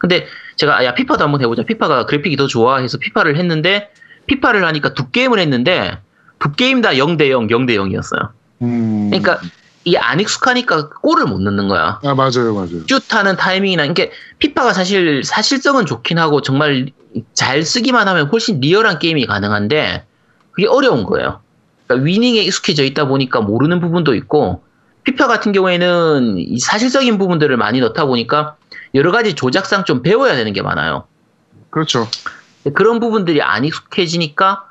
[0.00, 0.26] 근데
[0.56, 1.64] 제가 아, 야 피파도 한번 해보자.
[1.64, 3.90] 피파가 그래픽이 더 좋아 해서 피파를 했는데
[4.26, 5.98] 피파를 하니까 두 게임을 했는데
[6.38, 8.30] 두 게임 다 0대 0, 0대 0이었어요.
[8.62, 9.10] 음.
[9.10, 9.40] 그러니까
[9.84, 12.00] 이게 안 익숙하니까 골을 못 넣는 거야.
[12.04, 12.86] 아 맞아요, 맞아요.
[12.86, 16.90] 슛하는 타이밍이나 이게 피파가 사실 사실성은 좋긴 하고 정말
[17.34, 20.04] 잘 쓰기만 하면 훨씬 리얼한 게임이 가능한데
[20.52, 21.40] 그게 어려운 거예요.
[21.86, 24.62] 그러니까 위닝에 익숙해져 있다 보니까 모르는 부분도 있고
[25.04, 28.56] 피파 같은 경우에는 이 사실적인 부분들을 많이 넣다 보니까
[28.94, 31.04] 여러 가지 조작상 좀 배워야 되는 게 많아요.
[31.70, 32.06] 그렇죠.
[32.74, 34.64] 그런 부분들이 안 익숙해지니까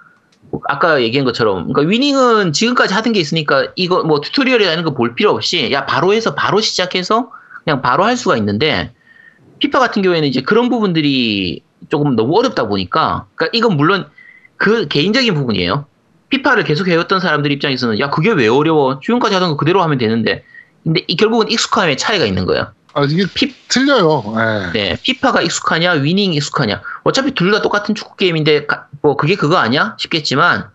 [0.68, 5.32] 아까 얘기한 것처럼 그러니까 위닝은 지금까지 하던 게 있으니까 이거 뭐 tutorial이라는 거 볼 필요
[5.32, 7.32] 없이 야 바로 해서 바로 시작해서
[7.64, 8.94] 그냥 바로 할 수가 있는데
[9.60, 14.08] 피파 같은 경우에는 이제 그런 부분들이 조금 너무 어렵다 보니까 그러니까 이건 물론
[14.58, 15.86] 그 개인적인 부분이에요.
[16.30, 20.44] 피파를 계속 해왔던 사람들 입장에서는 야 그게 왜 어려워 지금까지 하던 거 그대로 하면 되는데
[20.84, 22.72] 근데 이 결국은 익숙함의 차이가 있는 거예요.
[22.94, 24.24] 아 이게 피, 틀려요.
[24.38, 24.72] 예.
[24.74, 26.82] 네, 피파가 익숙하냐, 위닝이 익숙하냐.
[27.04, 29.96] 어차피 둘 다 똑같은 축구 게임인데, 가- 뭐, 그게 그거 아니야?
[30.00, 30.70] 싶겠지만,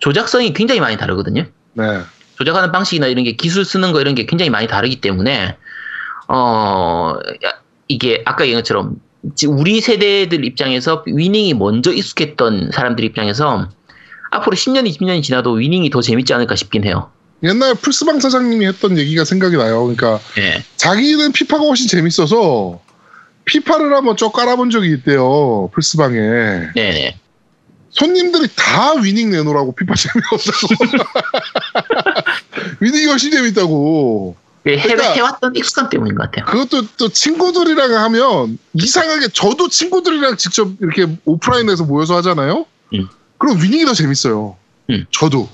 [0.00, 1.44] 조작성이 굉장히 많이 다르거든요.
[1.74, 2.00] 네.
[2.36, 5.56] 조작하는 방식이나 이런 게 기술 쓰는 거 이런 게 굉장히 많이 다르기 때문에,
[6.28, 7.52] 어, 야,
[7.88, 8.96] 이게 아까 얘기한 것처럼,
[9.34, 13.68] 지- 우리 세대들 입장에서 위닝이 먼저 익숙했던 사람들 입장에서,
[14.30, 17.10] 앞으로 10년, 20년이 지나도 위닝이 더 재밌지 않을까 싶긴 해요.
[17.44, 19.82] 옛날 플스방 사장님이 했던 얘기가 생각이 나요.
[19.82, 20.64] 그러니까 예.
[20.76, 22.80] 자기는 피파가 훨씬 재밌어서
[23.44, 25.70] 피파를 한번 쭉 깔아본 적이 있대요.
[25.74, 26.18] 플스방에.
[26.74, 27.18] 네네.
[27.90, 31.04] 손님들이 다 위닝 내놓으라고 피파 재미없다고.
[32.80, 34.36] 위닝이 훨씬 재밌다고.
[34.66, 36.46] 해, 그러니까- 해왔던 익숙함 때문인 것 같아요.
[36.46, 42.64] 그것도 또 친구들이랑 하면 이상하게 저도 친구들이랑 직접 이렇게 오프라인에서 모여서 하잖아요.
[42.94, 43.06] 음.
[43.36, 44.56] 그럼 위닝이 더 재밌어요.
[44.88, 45.04] 음.
[45.10, 45.48] 저도.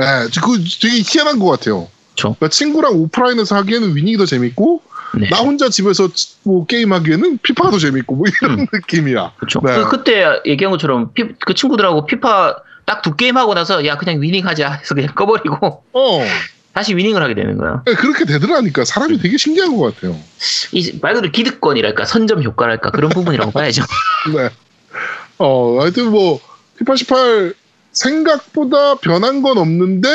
[0.00, 1.88] 예, 그 되게 희한한 것 같아요.
[2.10, 2.34] 그쵸.
[2.38, 4.82] 그러니까 친구랑 오프라인에서 하기에는 위닝이 더 재밌고
[5.18, 5.28] 네.
[5.28, 8.66] 나 혼자 집에서 치- 뭐 게임하기에는 피파가 더 재밌고 뭐 이런 음.
[8.72, 9.32] 느낌이야.
[9.38, 9.60] 그렇죠.
[9.64, 9.74] 네.
[9.74, 14.20] 그, 그때 얘기한 것처럼 피, 그 친구들하고 피파 딱 두 게임 하고 나서 야 그냥
[14.20, 16.20] 위닝 하자 해서 그냥 꺼버리고 어,
[16.72, 17.82] 다시 위닝을 하게 되는 거야.
[17.88, 20.18] 예, 그렇게 되더라니까 사람이 되게 신기한 것 같아요.
[20.72, 23.84] 이 말 그대로 기득권이랄까 선점 효과랄까 그런 부분이라고 봐야죠.
[24.34, 24.48] 네.
[25.38, 26.40] 어, 하여튼 뭐,
[26.78, 27.54] 피파 18
[27.92, 30.08] 생각보다 변한 건 없는데,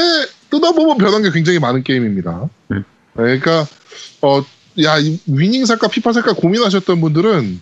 [0.49, 2.49] 뜯어보면 변한 게 굉장히 많은 게임입니다.
[2.71, 2.84] 음.
[3.13, 3.65] 네, 그러니까,
[4.21, 4.43] 어,
[4.84, 7.61] 야, 이 위닝 살까, 피파 살까 고민하셨던 분들은,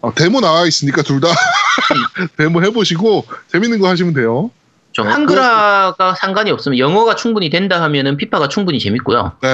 [0.00, 1.28] 어, 데모 나와 있으니까 둘 다
[2.36, 4.50] 데모 해보시고, 재밌는 거 하시면 돼요.
[4.92, 9.32] 좀 네, 한글화가 상관이 없으면 영어가 충분히 된다 하면은 피파가 충분히 재밌고요.
[9.40, 9.48] 네.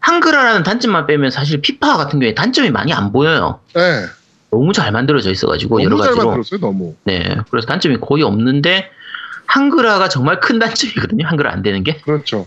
[0.00, 3.60] 한글화라는 단점만 빼면 사실 피파 같은 경우에 단점이 많이 안 보여요.
[3.74, 4.06] 네.
[4.50, 6.26] 너무 잘 만들어져 있어가지고 여러 너무 잘 가지로.
[6.30, 6.96] 만들었어요, 너무.
[7.04, 8.90] 네, 그래서 단점이 거의 없는데
[9.50, 11.26] 한글화가 정말 큰 단점이거든요.
[11.26, 11.96] 한글화 안 되는 게.
[11.98, 12.46] 그렇죠.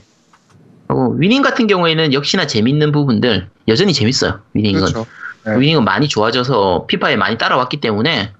[0.87, 4.39] 하고 위닝 같은 경우에는 역시나 재밌는 부분들 여전히 재밌어요.
[4.53, 5.05] 위닝은 그렇죠.
[5.45, 5.59] 네.
[5.59, 8.31] 위닝은 많이 좋아져서 피파에 많이 따라왔기 때문에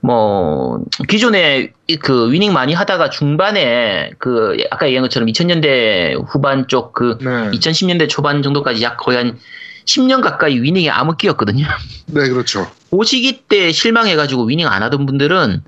[0.00, 7.18] 뭐 기존에 이- 그 위닝 많이 하다가 중반에 그 아까 얘기한 것처럼 2000년대 후반 쪽그
[7.20, 7.50] 네.
[7.58, 9.38] 2010년대 초반 정도까지 약 거의 한
[9.86, 11.66] 10년 가까이 위닝에 암흑기였거든요.
[12.06, 12.70] 네, 그렇죠.
[12.90, 15.62] 그 시기 때 실망해가지고 위닝 안 하던 분들은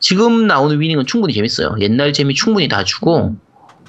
[0.00, 1.76] 지금 나오는 위닝은 충분히 재밌어요.
[1.80, 3.34] 옛날 재미 충분히 다 주고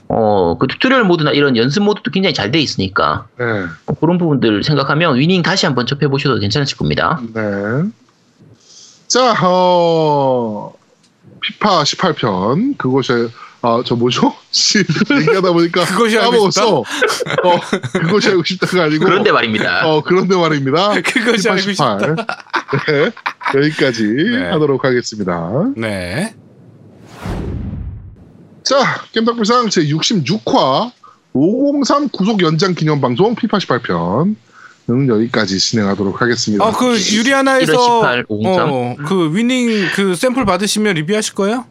[0.10, 3.44] 어 그 tutorial 모드나 이런 연습 모드도 굉장히 잘 돼 있으니까 네.
[3.88, 7.22] 어, 그런 부분들 생각하면 위닝 다시 한번 접해 보셔도 괜찮으실 겁니다.
[7.34, 7.42] 네.
[9.08, 10.74] 자, 어,
[11.42, 12.78] 피파 18편.
[12.78, 13.12] 그것이,
[13.62, 14.34] 아, 저 뭐죠?
[14.52, 15.86] 씨, 얘기하다 보니까.
[15.86, 16.78] 그것이 까먹었어.
[16.80, 16.84] 어,
[17.94, 19.06] 그것이 알고 싶다가 아니고.
[19.06, 19.88] 그런데 말입니다.
[19.88, 20.94] 어, 그런데 말입니다.
[21.02, 21.74] 그것이 피파 알고 18.
[21.74, 21.98] 싶다.
[22.88, 23.12] 네.
[23.56, 24.50] 여기까지 네.
[24.52, 25.52] 하도록 하겠습니다.
[25.76, 26.34] 네.
[28.64, 28.76] 자,
[29.14, 30.92] 겜덕불상 제 66화
[31.34, 34.36] 503 구속 연장 기념 방송 피파 18편.
[34.90, 36.64] 는 여기까지 진행하도록 하겠습니다.
[36.64, 38.70] 어, 그 유리아나에서 18, 503.
[38.72, 41.66] 어, 그 위닝 그 샘플 받으시면 리뷰하실 거예요?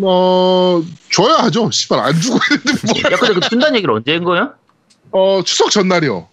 [0.00, 1.70] 어, 줘야 하죠.
[1.72, 3.12] 씨발, 안 주고 있는데 뭐.
[3.12, 4.54] 야, 근데 그 준다는 얘기를 언제 한 거예요?
[5.10, 6.28] 어, 추석 전날이요.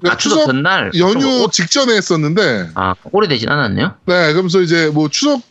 [0.00, 0.90] 그러니까 아, 추석 전날.
[0.98, 3.94] 연휴 직전에 했었는데, 아, 오래되진 않았네요.
[4.06, 5.42] 네, 그러면서 이제 뭐 추석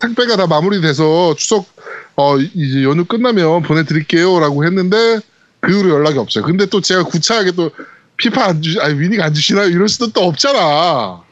[0.00, 1.66] 택배가 다 마무리돼서 추석,
[2.16, 4.40] 어, 이제 연휴 끝나면 보내드릴게요.
[4.40, 5.20] 라고 했는데,
[5.60, 6.44] 그 이후로 연락이 없어요.
[6.44, 7.70] 근데 또 제가 구차하게 또,
[8.16, 9.68] 피파 안 주, 아니, 위닝 안 주시나요?
[9.68, 11.22] 이럴 수도 또 없잖아.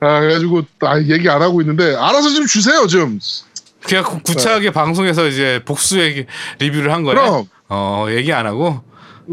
[0.00, 3.18] 아, 그래가지고, 아, 얘기 안 하고 있는데, 알아서 좀 주세요, 좀.
[3.88, 6.26] 그냥 구- 구차하게 방송에서 이제 복수 얘기
[6.58, 7.20] 리뷰를 한 거예요.
[7.20, 8.80] 그럼, 어, 얘기 안 하고.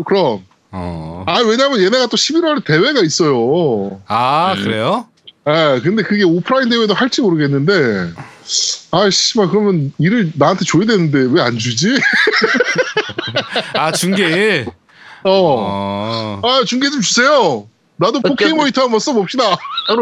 [0.06, 0.44] 그럼.
[0.72, 1.24] 어.
[1.28, 4.02] 아, 왜냐면 얘네가 또 11월에 대회가 있어요.
[4.08, 4.64] 아, 음.
[4.64, 5.08] 그래요?
[5.48, 8.12] 예, 근데 그게 오프라인 대회도 할지 모르겠는데,
[8.92, 11.88] 아, 씨발, 그러면 일을 나한테 줘야 되는데 왜 안 주지?
[13.76, 14.66] 아, 중계일.
[15.24, 15.30] 어.
[15.32, 16.42] 어.
[16.44, 17.68] 아, 중계 좀 주세요.
[17.98, 19.44] 나도 어째- 포켓 모니터 한번 써봅시다.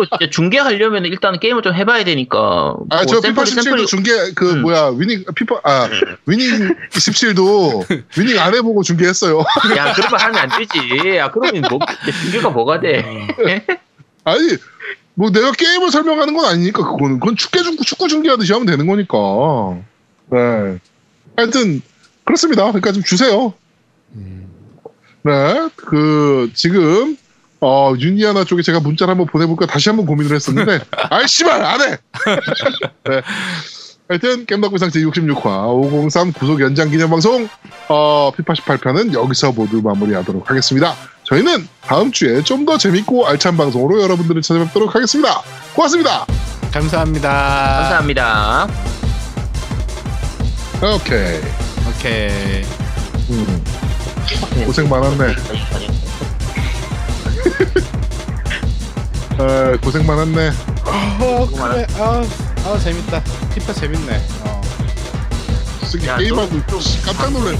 [0.10, 2.76] 진짜 중계하려면 일단 게임을 좀 해봐야 되니까.
[2.90, 4.62] 아, 뭐저 피파 샘플이- 17도 중계, 그, 음.
[4.64, 5.88] 뭐야, 위닝, 피파, 아,
[6.26, 7.86] 위닝 17도
[8.18, 9.40] 위닝 안 해보고 중계했어요.
[9.78, 11.18] 야, 그런 말 하면 안 되지.
[11.18, 11.80] 야, 그러면 뭐,
[12.24, 13.28] 중계가 뭐가 돼?
[14.24, 14.58] 아니,
[15.14, 17.20] 뭐 내가 게임을 설명하는 건 아니니까, 그거는.
[17.20, 19.18] 그건 축구, 축구, 축구 중계하듯이 하면 되는 거니까.
[20.32, 20.80] 네.
[21.36, 21.82] 하여튼,
[22.24, 22.64] 그렇습니다.
[22.66, 23.54] 그러니까 좀 주세요.
[25.26, 27.18] 네, 그 지금
[27.66, 31.98] 어 유니아나 쪽에 제가 문자를 한번 보내볼까 다시 한번 고민을 했었는데 아이 씨발 안 해.
[33.10, 33.22] 네.
[34.10, 37.48] 하여튼 겜덕비상 제 66화 503 구속 연장 기념 방송
[37.88, 40.94] 어 피파 18편은 여기서 모두 마무리하도록 하겠습니다.
[41.24, 45.42] 저희는 다음 주에 좀 더 재밌고 알찬 방송으로 여러분들을 찾아뵙도록 하겠습니다.
[45.74, 46.26] 고맙습니다.
[46.74, 47.30] 감사합니다.
[47.30, 48.68] 감사합니다.
[50.82, 51.40] 오케이.
[51.90, 52.64] 오케이.
[53.30, 53.64] 음,
[54.66, 56.03] 고생 많았네.
[59.40, 60.52] 에, 고생 많았네.
[60.86, 61.88] 어, 그래.
[61.98, 62.24] 아,
[62.66, 63.22] 아, 재밌다.
[63.54, 64.22] 피파 재밌네.
[64.46, 64.62] 어.
[65.86, 67.60] 쓰기 야, 게임하고 씨, 깜짝 놀랐네.